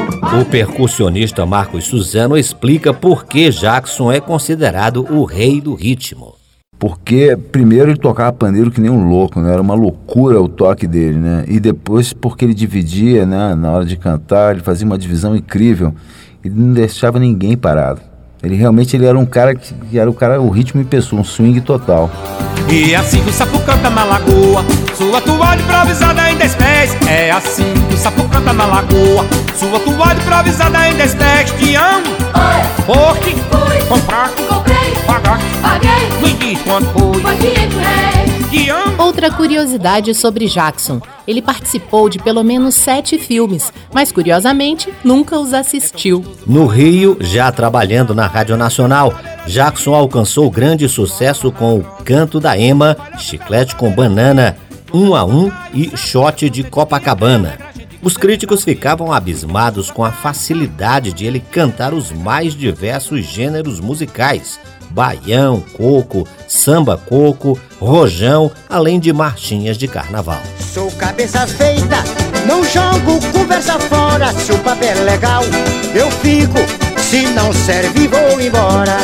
O 0.41 0.45
percussionista 0.51 1.45
Marcos 1.45 1.85
Suzano 1.85 2.35
explica 2.35 2.95
por 2.95 3.27
que 3.27 3.51
Jackson 3.51 4.11
é 4.11 4.23
considerado 4.23 5.07
o 5.13 5.25
rei 5.25 5.61
do 5.61 5.75
ritmo. 5.75 6.35
Porque, 6.79 7.37
primeiro, 7.37 7.91
ele 7.91 7.99
tocava 7.99 8.33
pandeiro 8.33 8.71
que 8.71 8.81
nem 8.81 8.91
um 8.91 9.07
louco, 9.07 9.39
né? 9.39 9.53
Era 9.53 9.61
uma 9.61 9.75
loucura 9.75 10.41
o 10.41 10.49
toque 10.49 10.87
dele, 10.87 11.19
né? 11.19 11.45
E 11.47 11.61
depois, 11.61 12.15
porque 12.15 12.43
ele 12.43 12.55
dividia, 12.55 13.27
né? 13.27 13.55
Na 13.55 13.71
hora 13.71 13.85
de 13.85 13.99
cantar, 13.99 14.55
ele 14.55 14.63
fazia 14.63 14.87
uma 14.87 14.97
divisão 14.97 15.37
incrível. 15.37 15.95
Ele 16.43 16.55
não 16.55 16.73
deixava 16.73 17.19
ninguém 17.19 17.55
parado. 17.55 18.10
Ele 18.43 18.57
realmente 18.57 18.97
ele 18.97 19.05
era 19.05 19.19
um 19.19 19.27
cara 19.27 19.55
que 19.55 19.99
era 19.99 20.09
o 20.09 20.15
cara, 20.15 20.41
o 20.41 20.49
ritmo 20.49 20.81
em 20.81 20.85
pessoa, 20.85 21.21
um 21.21 21.25
swing 21.25 21.61
total. 21.61 22.11
E 22.69 22.95
assim 22.95 23.21
o 23.27 23.33
sapo 23.33 23.59
canta 23.61 23.91
na 23.91 24.05
lagoa, 24.05 24.65
sua 24.97 25.21
toalha 25.21 25.61
improvisada 25.61 26.31
em 26.31 26.37
dez 26.37 26.55
pés. 26.55 26.97
É 27.07 27.31
assim 27.31 27.73
o 27.93 27.97
sapo 27.97 28.27
canta 28.29 28.53
na 28.53 28.65
lagoa, 28.65 29.27
sua 29.57 29.79
toalha 29.81 30.19
improvisada 30.19 30.89
em 30.89 30.95
dez 30.95 31.15
pés. 31.15 31.51
Te 31.53 31.75
amo, 31.75 32.07
porque 32.87 33.37
fui 33.51 33.85
comprar, 33.87 34.31
comprei, 34.31 34.95
pagar, 35.07 35.39
paguei. 35.61 36.09
Me 36.23 36.33
diz 36.35 36.63
quanto 36.63 36.87
foi, 36.87 37.21
foi 37.21 37.37
500 37.37 37.77
reais. 37.77 38.20
Outra 38.99 39.31
curiosidade 39.31 40.13
sobre 40.13 40.47
Jackson: 40.47 41.01
ele 41.25 41.41
participou 41.41 42.09
de 42.09 42.19
pelo 42.19 42.43
menos 42.43 42.75
sete 42.75 43.17
filmes, 43.17 43.73
mas 43.93 44.11
curiosamente 44.11 44.93
nunca 45.05 45.39
os 45.39 45.55
assistiu. 45.55 46.25
No 46.45 46.67
Rio, 46.67 47.17
já 47.21 47.53
trabalhando 47.53 48.13
na 48.13 48.27
Rádio 48.27 48.57
Nacional, 48.57 49.15
Jackson 49.47 49.95
alcançou 49.95 50.51
grande 50.51 50.89
sucesso 50.89 51.53
com 51.53 51.79
o 51.79 51.85
Canto 52.05 52.41
da 52.41 52.59
Ema, 52.59 52.97
Chiclete 53.19 53.77
com 53.77 53.93
Banana, 53.93 54.57
Um 54.93 55.15
a 55.15 55.25
Um 55.25 55.53
e 55.73 55.97
Shot 55.97 56.51
de 56.51 56.65
Copacabana. 56.65 57.57
Os 58.03 58.17
críticos 58.17 58.65
ficavam 58.65 59.13
abismados 59.13 59.93
com 59.93 60.05
a 60.05 60.11
facilidade 60.11 61.13
de 61.13 61.25
ele 61.25 61.39
cantar 61.39 61.95
os 61.95 62.11
mais 62.11 62.57
diversos 62.57 63.25
gêneros 63.25 63.79
musicais 63.79 64.59
baião, 64.91 65.63
coco, 65.77 66.27
samba 66.49 66.97
coco, 66.97 67.59
rojão, 67.81 68.51
além 68.69 68.99
de 69.01 69.13
marchinhas 69.13 69.79
de 69.79 69.89
carnaval. 69.89 70.41
Sou 70.59 70.91
cabeça 70.93 71.47
feita, 71.47 71.97
não 72.47 72.65
jogo 72.65 73.21
conversa 73.33 73.79
fora. 73.79 74.33
Se 74.33 74.53
o 74.53 74.59
papel 74.59 74.97
é 74.97 75.01
legal, 75.03 75.43
eu 75.95 76.11
fico. 76.11 76.59
Se 76.99 77.23
não 77.29 77.53
serve, 77.53 78.07
vou 78.09 78.41
embora. 78.41 78.99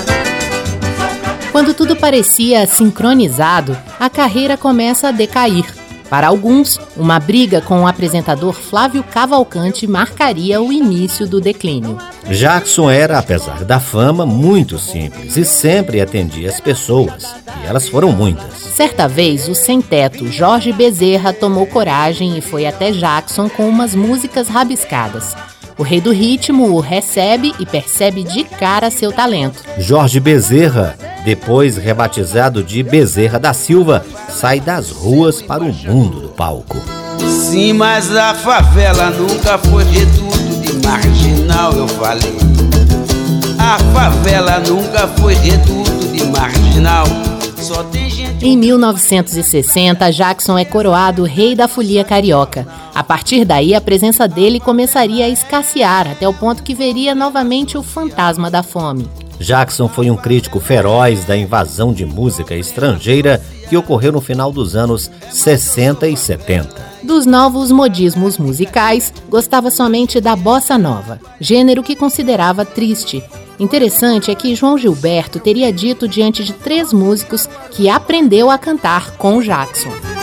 Quando 1.50 1.72
tudo 1.72 1.96
parecia 1.96 2.66
sincronizado, 2.66 3.76
a 3.98 4.10
carreira 4.10 4.56
começa 4.56 5.08
a 5.08 5.10
decair. 5.10 5.64
Para 6.08 6.28
alguns, 6.28 6.78
uma 6.96 7.18
briga 7.18 7.60
com 7.60 7.82
o 7.82 7.86
apresentador 7.86 8.52
Flávio 8.52 9.02
Cavalcante 9.02 9.86
marcaria 9.86 10.60
o 10.60 10.72
início 10.72 11.26
do 11.26 11.40
declínio. 11.40 11.98
Jackson 12.28 12.90
era, 12.90 13.18
apesar 13.18 13.64
da 13.64 13.80
fama, 13.80 14.24
muito 14.24 14.78
simples 14.78 15.36
e 15.36 15.44
sempre 15.44 16.00
atendia 16.00 16.48
as 16.48 16.60
pessoas, 16.60 17.24
e 17.62 17.66
elas 17.66 17.88
foram 17.88 18.12
muitas. 18.12 18.54
Certa 18.54 19.08
vez, 19.08 19.48
o 19.48 19.54
sem-teto 19.54 20.28
Jorge 20.28 20.72
Bezerra 20.72 21.32
tomou 21.32 21.66
coragem 21.66 22.36
e 22.36 22.40
foi 22.40 22.66
até 22.66 22.92
Jackson 22.92 23.48
com 23.48 23.68
umas 23.68 23.94
músicas 23.94 24.48
rabiscadas. 24.48 25.34
O 25.78 25.82
rei 25.82 26.00
do 26.00 26.10
ritmo 26.10 26.72
o 26.72 26.80
recebe 26.80 27.54
e 27.58 27.66
percebe 27.66 28.24
de 28.24 28.44
cara 28.44 28.90
seu 28.90 29.12
talento. 29.12 29.62
Jorge 29.78 30.18
Bezerra, 30.18 30.96
depois 31.22 31.76
rebatizado 31.76 32.62
de 32.62 32.82
Bezerra 32.82 33.38
da 33.38 33.52
Silva, 33.52 34.02
sai 34.30 34.58
das 34.58 34.90
ruas 34.90 35.42
para 35.42 35.62
o 35.62 35.70
mundo 35.72 36.20
do 36.20 36.28
palco. 36.28 36.78
Sim, 37.28 37.74
mas 37.74 38.14
a 38.14 38.32
favela 38.32 39.10
nunca 39.10 39.58
foi 39.58 39.84
reduto 39.84 40.60
de 40.62 40.86
marginal, 40.86 41.72
eu 41.74 41.88
falei. 41.88 42.36
A 43.58 43.78
favela 43.92 44.58
nunca 44.60 45.06
foi 45.08 45.34
reduto 45.34 46.08
de 46.08 46.24
marginal. 46.24 47.04
Só 47.58 47.82
tem 47.84 48.08
gente. 48.08 48.46
Em 48.46 48.56
1960, 48.56 50.10
Jackson 50.10 50.56
é 50.56 50.64
coroado 50.64 51.24
rei 51.24 51.54
da 51.54 51.68
folia 51.68 52.04
carioca. 52.04 52.66
A 52.96 53.04
partir 53.04 53.44
daí, 53.44 53.74
a 53.74 53.80
presença 53.80 54.26
dele 54.26 54.58
começaria 54.58 55.26
a 55.26 55.28
escassear, 55.28 56.12
até 56.12 56.26
o 56.26 56.32
ponto 56.32 56.62
que 56.62 56.74
veria 56.74 57.14
novamente 57.14 57.76
o 57.76 57.82
fantasma 57.82 58.50
da 58.50 58.62
fome. 58.62 59.06
Jackson 59.38 59.86
foi 59.86 60.10
um 60.10 60.16
crítico 60.16 60.58
feroz 60.58 61.22
da 61.26 61.36
invasão 61.36 61.92
de 61.92 62.06
música 62.06 62.54
estrangeira 62.54 63.38
que 63.68 63.76
ocorreu 63.76 64.12
no 64.12 64.22
final 64.22 64.50
dos 64.50 64.74
anos 64.74 65.10
60 65.30 66.08
e 66.08 66.16
70. 66.16 66.70
Dos 67.02 67.26
novos 67.26 67.70
modismos 67.70 68.38
musicais, 68.38 69.12
gostava 69.28 69.70
somente 69.70 70.18
da 70.18 70.34
bossa 70.34 70.78
nova, 70.78 71.20
gênero 71.38 71.82
que 71.82 71.94
considerava 71.94 72.64
triste. 72.64 73.22
Interessante 73.60 74.30
é 74.30 74.34
que 74.34 74.54
João 74.54 74.78
Gilberto 74.78 75.38
teria 75.38 75.70
dito 75.70 76.08
diante 76.08 76.42
de 76.42 76.54
três 76.54 76.94
músicos 76.94 77.46
que 77.72 77.90
aprendeu 77.90 78.50
a 78.50 78.56
cantar 78.56 79.10
com 79.18 79.42
Jackson. 79.42 80.15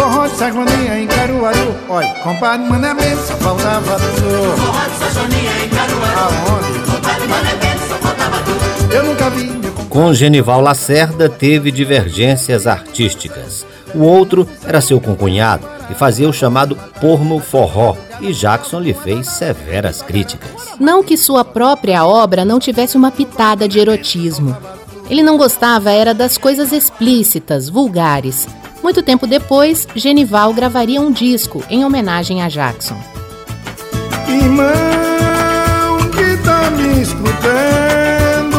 Forró 0.00 0.26
de 0.26 0.34
Sajoninha 0.34 0.98
em 0.98 1.06
Caruaru, 1.06 1.74
oi, 1.90 2.06
compadre 2.22 2.66
Manamê, 2.66 3.14
só 3.16 3.36
faltava 3.36 3.98
tu. 3.98 4.62
Forró 4.62 4.88
de 4.88 4.96
Sajoninha 4.96 5.62
em 5.62 5.68
Caruaru, 5.68 6.18
aonde? 6.18 6.90
Compadre 6.90 7.28
Manamê, 7.28 7.78
só 7.86 7.94
faltava 7.96 8.36
tu. 8.42 8.94
Eu 8.94 9.04
nunca 9.04 9.28
vi. 9.28 9.52
Com 9.90 10.14
Genival 10.14 10.62
Lacerda 10.62 11.28
teve 11.28 11.70
divergências 11.70 12.66
artísticas. 12.66 13.66
O 13.94 14.02
outro 14.02 14.48
era 14.64 14.80
seu 14.80 14.98
concunhado 14.98 15.68
e 15.90 15.94
fazia 15.94 16.26
o 16.26 16.32
chamado 16.32 16.74
porno 16.98 17.38
forró, 17.38 17.94
e 18.22 18.32
Jackson 18.32 18.80
lhe 18.80 18.94
fez 18.94 19.26
severas 19.26 20.00
críticas. 20.00 20.78
Não 20.80 21.04
que 21.04 21.18
sua 21.18 21.44
própria 21.44 22.06
obra 22.06 22.42
não 22.42 22.58
tivesse 22.58 22.96
uma 22.96 23.10
pitada 23.10 23.68
de 23.68 23.78
erotismo. 23.78 24.56
Ele 25.10 25.22
não 25.22 25.36
gostava 25.36 25.90
era 25.90 26.14
das 26.14 26.38
coisas 26.38 26.72
explícitas, 26.72 27.68
vulgares. 27.68 28.48
Muito 28.82 29.02
tempo 29.02 29.26
depois, 29.26 29.86
Genival 29.94 30.52
gravaria 30.54 31.00
um 31.00 31.10
disco 31.12 31.62
em 31.68 31.84
homenagem 31.84 32.42
a 32.42 32.48
Jackson. 32.48 32.96
Irmão 34.28 34.70
que 36.10 36.36
tá 36.42 36.70
me 36.70 37.02
escutando, 37.02 38.58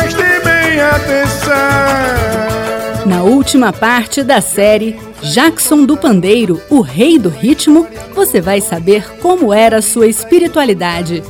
preste 0.00 0.44
bem 0.44 0.80
atenção. 0.80 1.54
Na 3.06 3.22
última 3.22 3.72
parte 3.72 4.22
da 4.22 4.40
série 4.40 4.96
Jackson 5.22 5.84
do 5.84 5.96
Pandeiro, 5.96 6.60
o 6.68 6.80
rei 6.80 7.18
do 7.18 7.28
ritmo, 7.30 7.86
você 8.14 8.40
vai 8.40 8.60
saber 8.60 9.08
como 9.20 9.52
era 9.52 9.80
sua 9.80 10.06
espiritualidade. 10.06 11.22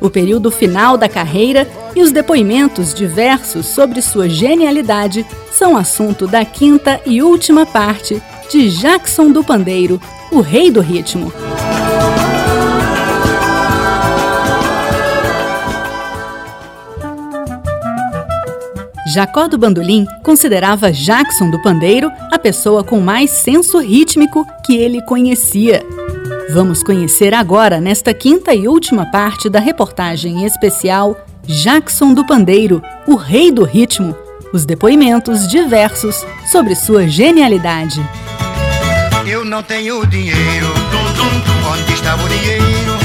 O 0.00 0.08
período 0.08 0.50
final 0.50 0.96
da 0.96 1.08
carreira 1.08 1.68
e 1.94 2.02
os 2.02 2.10
depoimentos 2.10 2.94
diversos 2.94 3.66
sobre 3.66 4.00
sua 4.00 4.28
genialidade 4.28 5.26
são 5.52 5.76
assunto 5.76 6.26
da 6.26 6.44
quinta 6.44 7.00
e 7.04 7.22
última 7.22 7.66
parte 7.66 8.22
de 8.50 8.70
Jackson 8.70 9.30
do 9.30 9.44
Pandeiro, 9.44 10.00
o 10.32 10.40
rei 10.40 10.70
do 10.70 10.80
ritmo. 10.80 11.32
Jacó 19.12 19.48
do 19.48 19.58
Bandolim 19.58 20.06
considerava 20.22 20.92
Jackson 20.92 21.50
do 21.50 21.60
Pandeiro 21.60 22.10
a 22.30 22.38
pessoa 22.38 22.84
com 22.84 23.00
mais 23.00 23.30
senso 23.30 23.78
rítmico 23.78 24.46
que 24.64 24.76
ele 24.76 25.02
conhecia. 25.02 25.84
Vamos 26.52 26.82
conhecer 26.82 27.32
agora, 27.32 27.80
nesta 27.80 28.12
quinta 28.12 28.52
e 28.52 28.66
última 28.66 29.06
parte 29.06 29.48
da 29.48 29.60
reportagem 29.60 30.44
especial 30.44 31.16
Jackson 31.46 32.12
do 32.12 32.26
Pandeiro, 32.26 32.82
o 33.06 33.14
rei 33.14 33.52
do 33.52 33.62
ritmo, 33.62 34.16
os 34.52 34.64
depoimentos 34.64 35.46
diversos 35.46 36.26
sobre 36.50 36.74
sua 36.74 37.06
genialidade. 37.06 38.04
Eu 39.28 39.44
não 39.44 39.62
tenho 39.62 40.04
dinheiro, 40.06 40.66
onde 41.72 41.92
está 41.92 42.16
o 42.16 42.28
dinheiro? 42.28 42.98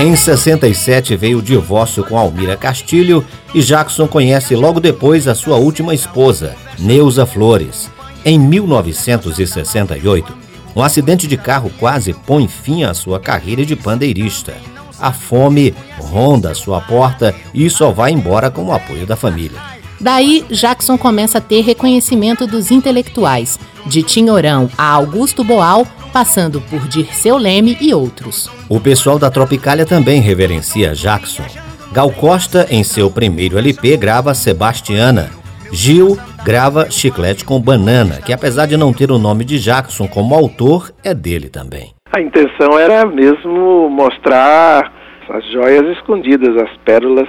Em 0.00 0.16
67 0.16 1.14
veio 1.16 1.36
o 1.38 1.42
divórcio 1.42 2.02
com 2.02 2.16
Almira 2.16 2.56
Castilho 2.56 3.22
e 3.54 3.60
Jackson 3.60 4.08
conhece 4.08 4.56
logo 4.56 4.80
depois 4.80 5.28
a 5.28 5.34
sua 5.34 5.56
última 5.56 5.94
esposa, 5.94 6.56
Neuza 6.78 7.26
Flores. 7.26 7.90
Em 8.24 8.38
1968, 8.38 10.51
um 10.74 10.82
acidente 10.82 11.26
de 11.26 11.36
carro 11.36 11.70
quase 11.78 12.12
põe 12.12 12.48
fim 12.48 12.84
à 12.84 12.94
sua 12.94 13.20
carreira 13.20 13.64
de 13.64 13.76
pandeirista. 13.76 14.54
A 14.98 15.12
fome 15.12 15.74
ronda 15.98 16.50
a 16.50 16.54
sua 16.54 16.80
porta 16.80 17.34
e 17.52 17.68
só 17.68 17.90
vai 17.90 18.12
embora 18.12 18.50
com 18.50 18.64
o 18.64 18.72
apoio 18.72 19.06
da 19.06 19.16
família. 19.16 19.58
Daí, 20.00 20.44
Jackson 20.50 20.98
começa 20.98 21.38
a 21.38 21.40
ter 21.40 21.60
reconhecimento 21.60 22.46
dos 22.46 22.70
intelectuais, 22.70 23.58
de 23.86 24.02
Tinhorão 24.02 24.68
a 24.76 24.84
Augusto 24.84 25.44
Boal, 25.44 25.86
passando 26.12 26.60
por 26.60 26.88
Dirceu 26.88 27.36
Leme 27.36 27.76
e 27.80 27.94
outros. 27.94 28.50
O 28.68 28.80
pessoal 28.80 29.18
da 29.18 29.30
Tropicália 29.30 29.86
também 29.86 30.20
reverencia 30.20 30.94
Jackson. 30.94 31.44
Gal 31.92 32.10
Costa, 32.10 32.66
em 32.70 32.82
seu 32.82 33.10
primeiro 33.10 33.58
LP, 33.58 33.96
grava 33.96 34.34
Sebastiana. 34.34 35.30
Gil 35.70 36.18
grava 36.44 36.90
Chiclete 36.90 37.44
com 37.44 37.60
Banana, 37.60 38.20
que 38.20 38.32
apesar 38.32 38.66
de 38.66 38.76
não 38.76 38.92
ter 38.92 39.10
o 39.10 39.18
nome 39.18 39.44
de 39.44 39.60
Jackson 39.60 40.08
como 40.08 40.34
autor, 40.34 40.90
é 41.04 41.14
dele 41.14 41.48
também. 41.48 41.92
A 42.12 42.20
intenção 42.20 42.78
era 42.78 43.06
mesmo 43.06 43.88
mostrar 43.88 44.92
as 45.28 45.46
joias 45.50 45.86
escondidas, 45.96 46.56
as 46.56 46.76
pérolas 46.78 47.28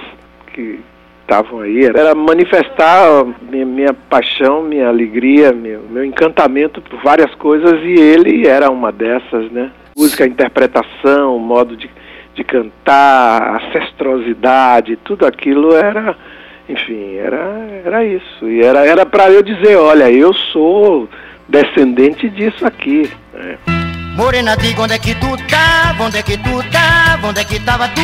que 0.52 0.80
estavam 1.22 1.60
aí. 1.60 1.84
Era 1.84 2.14
manifestar 2.14 3.24
minha, 3.50 3.64
minha 3.64 3.94
paixão, 3.94 4.62
minha 4.62 4.88
alegria, 4.88 5.52
meu, 5.52 5.82
meu 5.88 6.04
encantamento 6.04 6.82
por 6.82 7.00
várias 7.02 7.32
coisas 7.36 7.80
e 7.82 7.94
ele 7.94 8.46
era 8.46 8.70
uma 8.70 8.90
dessas, 8.90 9.50
né? 9.50 9.70
Música, 9.96 10.26
interpretação, 10.26 11.38
modo 11.38 11.76
de, 11.76 11.88
de 12.34 12.42
cantar, 12.42 13.62
ancestrosidade, 13.62 14.96
tudo 14.96 15.24
aquilo 15.24 15.72
era, 15.74 16.16
enfim, 16.68 17.16
era, 17.16 17.66
era 17.84 18.04
isso. 18.04 18.48
E 18.48 18.62
era 18.62 18.86
era 18.86 19.04
para 19.04 19.30
eu 19.30 19.42
dizer, 19.42 19.76
olha, 19.76 20.10
eu 20.10 20.32
sou 20.52 21.08
descendente 21.48 22.28
disso 22.30 22.66
aqui. 22.66 23.10
Né? 23.32 23.58
Morena, 24.16 24.56
diga 24.56 24.82
onde 24.82 24.94
é 24.94 24.98
que 24.98 25.14
tu 25.16 25.36
tá, 25.48 25.96
onde 26.00 26.18
é 26.18 26.22
que 26.22 26.36
tu 26.38 26.70
tá, 26.70 27.20
onde 27.24 27.40
é 27.40 27.44
que 27.44 27.58
tava 27.60 27.88
tu? 27.88 28.00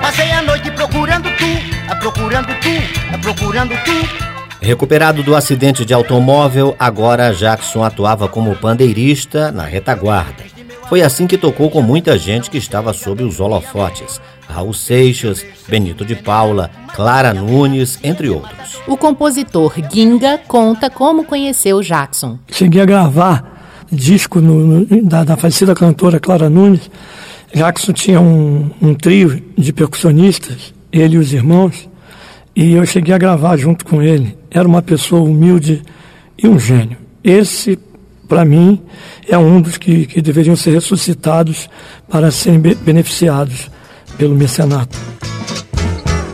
Passei 0.00 0.30
a 0.30 0.42
noite 0.42 0.70
procurando 0.70 1.28
tu, 1.36 1.90
a 1.90 1.96
procurando 1.96 2.46
tu, 2.46 3.14
a 3.14 3.18
procurando 3.18 3.74
tu. 3.84 4.28
Recuperado 4.60 5.22
do 5.22 5.34
acidente 5.34 5.84
de 5.84 5.94
automóvel, 5.94 6.76
agora 6.78 7.32
Jackson 7.32 7.82
atuava 7.82 8.28
como 8.28 8.56
pandeirista 8.56 9.50
na 9.50 9.64
retaguarda. 9.64 10.57
Foi 10.88 11.02
assim 11.02 11.26
que 11.26 11.36
tocou 11.36 11.70
com 11.70 11.82
muita 11.82 12.18
gente 12.18 12.48
que 12.48 12.56
estava 12.56 12.94
sob 12.94 13.22
os 13.22 13.40
holofotes. 13.40 14.20
Raul 14.48 14.72
Seixas, 14.72 15.44
Benito 15.68 16.02
de 16.02 16.16
Paula, 16.16 16.70
Clara 16.94 17.34
Nunes, 17.34 17.98
entre 18.02 18.30
outros. 18.30 18.80
O 18.86 18.96
compositor 18.96 19.74
Ginga 19.92 20.40
conta 20.48 20.88
como 20.88 21.24
conheceu 21.24 21.82
Jackson. 21.82 22.38
Cheguei 22.50 22.80
a 22.80 22.86
gravar 22.86 23.58
disco 23.92 24.40
no, 24.40 24.84
no, 24.84 25.02
da, 25.04 25.24
da 25.24 25.36
falecida 25.36 25.74
cantora 25.74 26.18
Clara 26.18 26.48
Nunes. 26.48 26.90
Jackson 27.54 27.92
tinha 27.92 28.20
um, 28.20 28.70
um 28.80 28.94
trio 28.94 29.42
de 29.56 29.72
percussionistas, 29.74 30.72
ele 30.90 31.16
e 31.16 31.18
os 31.18 31.34
irmãos, 31.34 31.88
e 32.56 32.72
eu 32.72 32.86
cheguei 32.86 33.14
a 33.14 33.18
gravar 33.18 33.58
junto 33.58 33.84
com 33.84 34.02
ele. 34.02 34.36
Era 34.50 34.66
uma 34.66 34.80
pessoa 34.80 35.20
humilde 35.22 35.82
e 36.42 36.48
um 36.48 36.58
gênio. 36.58 36.96
Esse, 37.22 37.78
para 38.28 38.44
mim, 38.44 38.80
é 39.26 39.38
um 39.38 39.60
dos 39.60 39.78
que, 39.78 40.06
que 40.06 40.20
deveriam 40.20 40.54
ser 40.54 40.72
ressuscitados 40.72 41.68
para 42.08 42.30
serem 42.30 42.60
be 42.60 42.74
beneficiados 42.74 43.70
pelo 44.18 44.34
mecenato. 44.34 44.96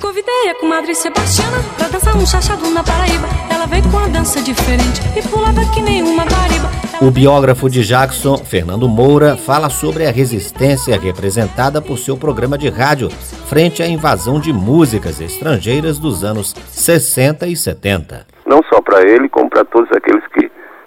Convidei 0.01 0.51
a 0.51 0.55
comadre 0.59 0.95
Sebastiana 0.95 1.59
pra 1.79 1.89
dançar 1.89 2.17
um 2.17 2.27
chachado 2.27 2.69
na 2.71 2.83
Paraíba. 2.83 3.29
Ela 3.49 3.67
veio 3.67 3.83
com 3.85 3.97
uma 3.97 4.09
dança 4.09 4.43
diferente 4.43 5.01
e 5.17 5.23
pulava 5.23 5.61
que 5.73 5.81
nem 5.81 6.03
uma 6.03 6.25
bariba. 6.25 6.71
O 7.01 7.11
biógrafo 7.11 7.69
de 7.69 7.83
Jackson, 7.83 8.39
Fernando 8.39 8.89
Moura, 8.89 9.37
fala 9.37 9.69
sobre 9.69 10.07
a 10.07 10.11
resistência 10.11 10.99
representada 10.99 11.83
por 11.83 11.99
seu 11.99 12.17
programa 12.17 12.57
de 12.57 12.69
rádio 12.69 13.11
frente 13.11 13.83
à 13.83 13.87
invasão 13.87 14.41
de 14.41 14.53
músicas 14.53 15.21
estrangeiras 15.21 15.99
dos 15.99 16.25
anos 16.25 16.55
60 16.71 17.47
e 17.47 17.57
70. 17.57 18.27
Não 18.47 18.61
só 18.73 18.81
para 18.81 19.03
ele, 19.03 19.29
como 19.29 19.51
para 19.51 19.65
todos 19.65 19.91
aqueles 19.93 20.24
que 20.24 20.24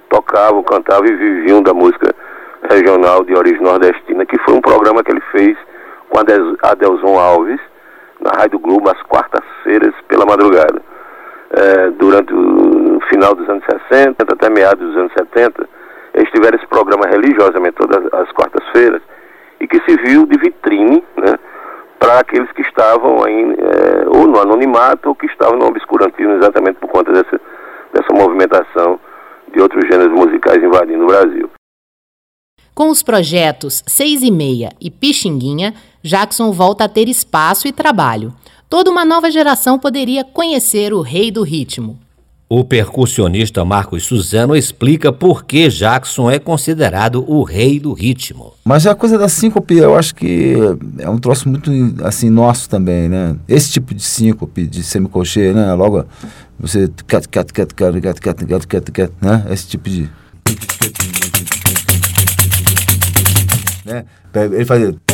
tocavam, 0.10 0.64
cantavam 0.64 1.06
e 1.06 1.16
viviam 1.16 1.62
da 1.62 1.74
música 1.74 2.14
regional 2.70 3.24
de 3.24 3.36
origem 3.36 3.62
nordestina, 3.62 4.26
que 4.26 4.38
foi 4.40 4.54
um 4.54 4.62
programa 4.62 5.04
que 5.04 5.12
ele 5.12 5.22
fez 5.32 5.58
com 6.10 6.20
Adelson 6.20 7.20
Alves, 7.20 7.60
na 8.20 8.32
Rádio 8.32 8.60
Globo, 8.60 8.90
às 8.90 9.02
quartas-feiras, 9.04 9.94
pela 10.08 10.26
madrugada. 10.26 10.82
É, 11.52 11.92
durante 11.92 12.34
o 12.34 13.00
final 13.10 13.34
dos 13.36 13.48
anos 13.48 13.64
60, 13.90 14.24
até 14.24 14.50
meados 14.50 14.86
dos 14.86 14.98
anos 14.98 15.14
70, 15.18 15.68
eles 16.14 16.30
tiveram 16.32 16.58
esse 16.58 16.68
programa 16.68 17.08
religiosamente 17.08 17.76
todas 17.76 18.04
as 18.14 18.32
quartas-feiras 18.32 19.02
e 19.60 19.68
que 19.68 19.80
serviu 19.88 20.26
de 20.26 20.38
vitrine 20.38 21.04
né, 21.16 21.38
para 22.00 22.20
aqueles 22.20 22.52
que 22.52 22.62
estavam 22.62 23.24
aí, 23.24 23.54
é, 23.54 24.08
ou 24.08 24.28
no 24.28 24.40
anonimato 24.40 25.10
ou 25.10 25.16
que 25.16 25.26
estavam 25.28 25.58
no 25.58 25.68
obscurantismo 25.68 26.34
exatamente 26.34 26.80
por 26.80 26.90
conta 26.90 27.12
dessa, 27.12 27.40
dessa 27.94 28.14
movimentação 28.14 29.00
de 29.54 29.62
outros 29.62 29.88
gêneros 29.90 30.14
musicais 30.14 30.62
invadindo 30.62 31.04
o 31.04 31.08
Brasil. 31.08 31.50
Com 32.78 32.92
os 32.92 33.02
projetos 33.02 33.84
Seis 33.88 34.22
e 34.22 34.30
Meia 34.30 34.72
e 34.80 34.92
Pixinguinha, 34.92 35.74
Jackson 36.04 36.52
volta 36.52 36.84
a 36.84 36.88
ter 36.88 37.10
espaço 37.10 37.68
e 37.68 37.72
trabalho. 37.72 38.32
Toda 38.70 38.92
uma 38.92 39.04
nova 39.04 39.32
geração 39.32 39.80
poderia 39.80 40.24
conhecer 40.24 40.94
o 40.94 41.02
rei 41.02 41.32
do 41.32 41.42
ritmo. 41.42 41.98
O 42.48 42.64
percussionista 42.64 43.66
Marcos 43.66 44.04
Suzano 44.04 44.56
explica 44.56 45.12
por 45.12 45.44
que 45.44 45.70
Jackson 45.70 46.30
é 46.30 46.38
considerado 46.38 47.26
o 47.28 47.42
rei 47.42 47.80
do 47.80 47.94
ritmo. 47.94 48.54
Mas 48.64 48.86
a 48.86 48.94
coisa 48.94 49.18
da 49.18 49.28
síncope, 49.28 49.76
eu 49.76 49.98
acho 49.98 50.14
que 50.14 50.54
é 51.00 51.10
um 51.10 51.18
troço 51.18 51.50
muito 51.50 51.72
assim 52.04 52.30
nosso 52.30 52.70
também, 52.70 53.10
né? 53.10 53.36
Esse 53.48 53.72
tipo 53.72 53.92
de 53.96 54.04
síncope, 54.04 54.68
de 54.68 54.84
semicolcheia, 54.84 55.52
né? 55.52 55.74
Logo 55.74 56.06
você 56.60 56.88
cat 57.08 57.28
cat 57.28 57.52
cat 57.52 57.74
cat 57.74 58.00
cat 58.00 58.22
cat 58.22 58.46
cat 58.46 58.68
cat 58.68 58.92
cat, 58.92 59.14
né? 59.20 59.48
Esse 59.50 59.68
tipo 59.68 59.90
de 59.90 60.08
né? 63.88 64.06
Ele 64.36 64.66
fazia 64.66 64.94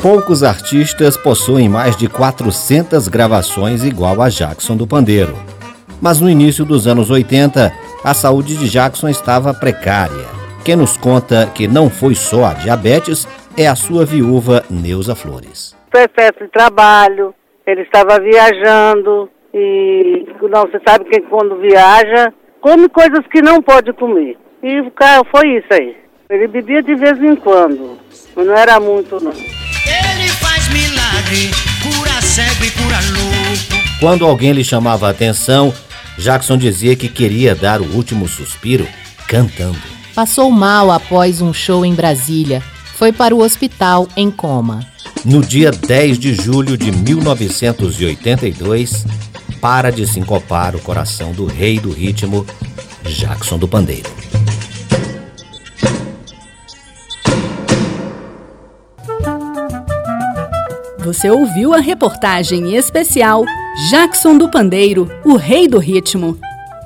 Poucos 0.00 0.42
artistas 0.42 1.16
possuem 1.16 1.68
mais 1.68 1.96
de 1.96 2.08
400 2.08 3.08
gravações 3.08 3.84
igual 3.84 4.22
a 4.22 4.28
Jackson 4.28 4.76
do 4.76 4.86
Pandeiro. 4.86 5.34
Mas 6.00 6.20
no 6.20 6.30
início 6.30 6.64
dos 6.64 6.86
anos 6.86 7.10
80, 7.10 7.72
a 8.04 8.14
saúde 8.14 8.56
de 8.56 8.68
Jackson 8.68 9.08
estava 9.08 9.52
precária. 9.52 10.26
Quem 10.64 10.76
nos 10.76 10.96
conta 10.96 11.50
que 11.52 11.66
não 11.66 11.90
foi 11.90 12.14
só 12.14 12.44
a 12.44 12.54
diabetes 12.54 13.26
é 13.56 13.66
a 13.66 13.74
sua 13.74 14.04
viúva 14.04 14.62
Neuza 14.70 15.16
Flores. 15.16 15.76
Foi 15.90 16.04
excesso 16.04 16.44
de 16.44 16.50
trabalho, 16.52 17.34
ele 17.66 17.82
estava 17.82 18.20
viajando 18.20 19.28
e 19.52 20.26
não 20.42 20.62
você 20.62 20.80
sabe 20.86 21.06
que 21.06 21.20
quando 21.22 21.56
viaja 21.56 22.32
come 22.68 22.88
coisas 22.90 23.24
que 23.32 23.40
não 23.40 23.62
pode 23.62 23.94
comer. 23.94 24.36
E 24.62 24.80
o 24.80 24.90
cara 24.90 25.24
foi 25.30 25.56
isso 25.56 25.72
aí. 25.72 25.96
Ele 26.28 26.46
bebia 26.46 26.82
de 26.82 26.94
vez 26.94 27.18
em 27.22 27.34
quando, 27.34 27.96
mas 28.36 28.46
não 28.46 28.54
era 28.54 28.78
muito 28.78 29.18
não. 29.24 29.32
Ele 29.32 30.28
faz 30.38 30.68
milagre, 30.68 31.50
cura 31.82 32.20
cego 32.20 32.62
e 32.62 32.70
cura 32.72 32.98
louco. 33.16 33.78
Quando 33.98 34.26
alguém 34.26 34.52
lhe 34.52 34.62
chamava 34.62 35.06
a 35.06 35.10
atenção, 35.10 35.72
Jackson 36.18 36.58
dizia 36.58 36.94
que 36.94 37.08
queria 37.08 37.54
dar 37.54 37.80
o 37.80 37.96
último 37.96 38.28
suspiro 38.28 38.86
cantando. 39.26 39.78
Passou 40.14 40.50
mal 40.50 40.90
após 40.90 41.40
um 41.40 41.54
show 41.54 41.86
em 41.86 41.94
Brasília. 41.94 42.62
Foi 42.96 43.12
para 43.12 43.34
o 43.34 43.40
hospital 43.40 44.06
em 44.14 44.30
coma. 44.30 44.86
No 45.24 45.40
dia 45.40 45.70
10 45.70 46.18
de 46.18 46.34
julho 46.34 46.76
de 46.76 46.92
1982, 46.92 49.06
para 49.60 49.90
de 49.90 50.06
sincopar 50.06 50.76
o 50.76 50.80
coração 50.80 51.32
do 51.32 51.46
rei 51.46 51.78
do 51.78 51.90
ritmo, 51.90 52.46
Jackson 53.02 53.58
do 53.58 53.66
Pandeiro. 53.66 54.08
Você 60.98 61.30
ouviu 61.30 61.72
a 61.74 61.78
reportagem 61.78 62.76
especial 62.76 63.44
Jackson 63.90 64.36
do 64.36 64.50
Pandeiro, 64.50 65.10
o 65.24 65.36
rei 65.36 65.66
do 65.66 65.78
ritmo. 65.78 66.38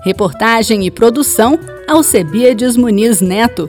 Reportagem 0.04 0.87
e 0.87 0.90
produção 0.90 1.58
Alcebiades 1.88 2.76
Muniz 2.76 3.20
Neto. 3.20 3.68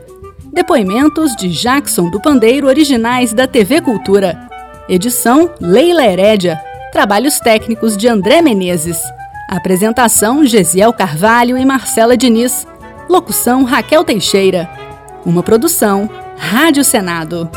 Depoimentos 0.53 1.35
de 1.35 1.49
Jackson 1.49 2.09
do 2.09 2.21
Pandeiro 2.21 2.67
originais 2.67 3.33
da 3.33 3.47
TV 3.47 3.81
Cultura. 3.81 4.47
Edição 4.87 5.49
Leila 5.59 6.05
Herédia. 6.05 6.61
Trabalhos 6.93 7.39
técnicos 7.39 7.97
de 7.97 8.07
André 8.07 8.39
Menezes. 8.43 9.01
Apresentação 9.49 10.45
Gesiel 10.45 10.93
Carvalho 10.93 11.57
e 11.57 11.65
Marcela 11.65 12.15
Diniz. 12.15 12.67
Locução 13.09 13.63
Raquel 13.63 14.03
Teixeira. 14.03 14.69
Uma 15.25 15.41
produção 15.41 16.07
Rádio 16.37 16.83
Senado. 16.83 17.49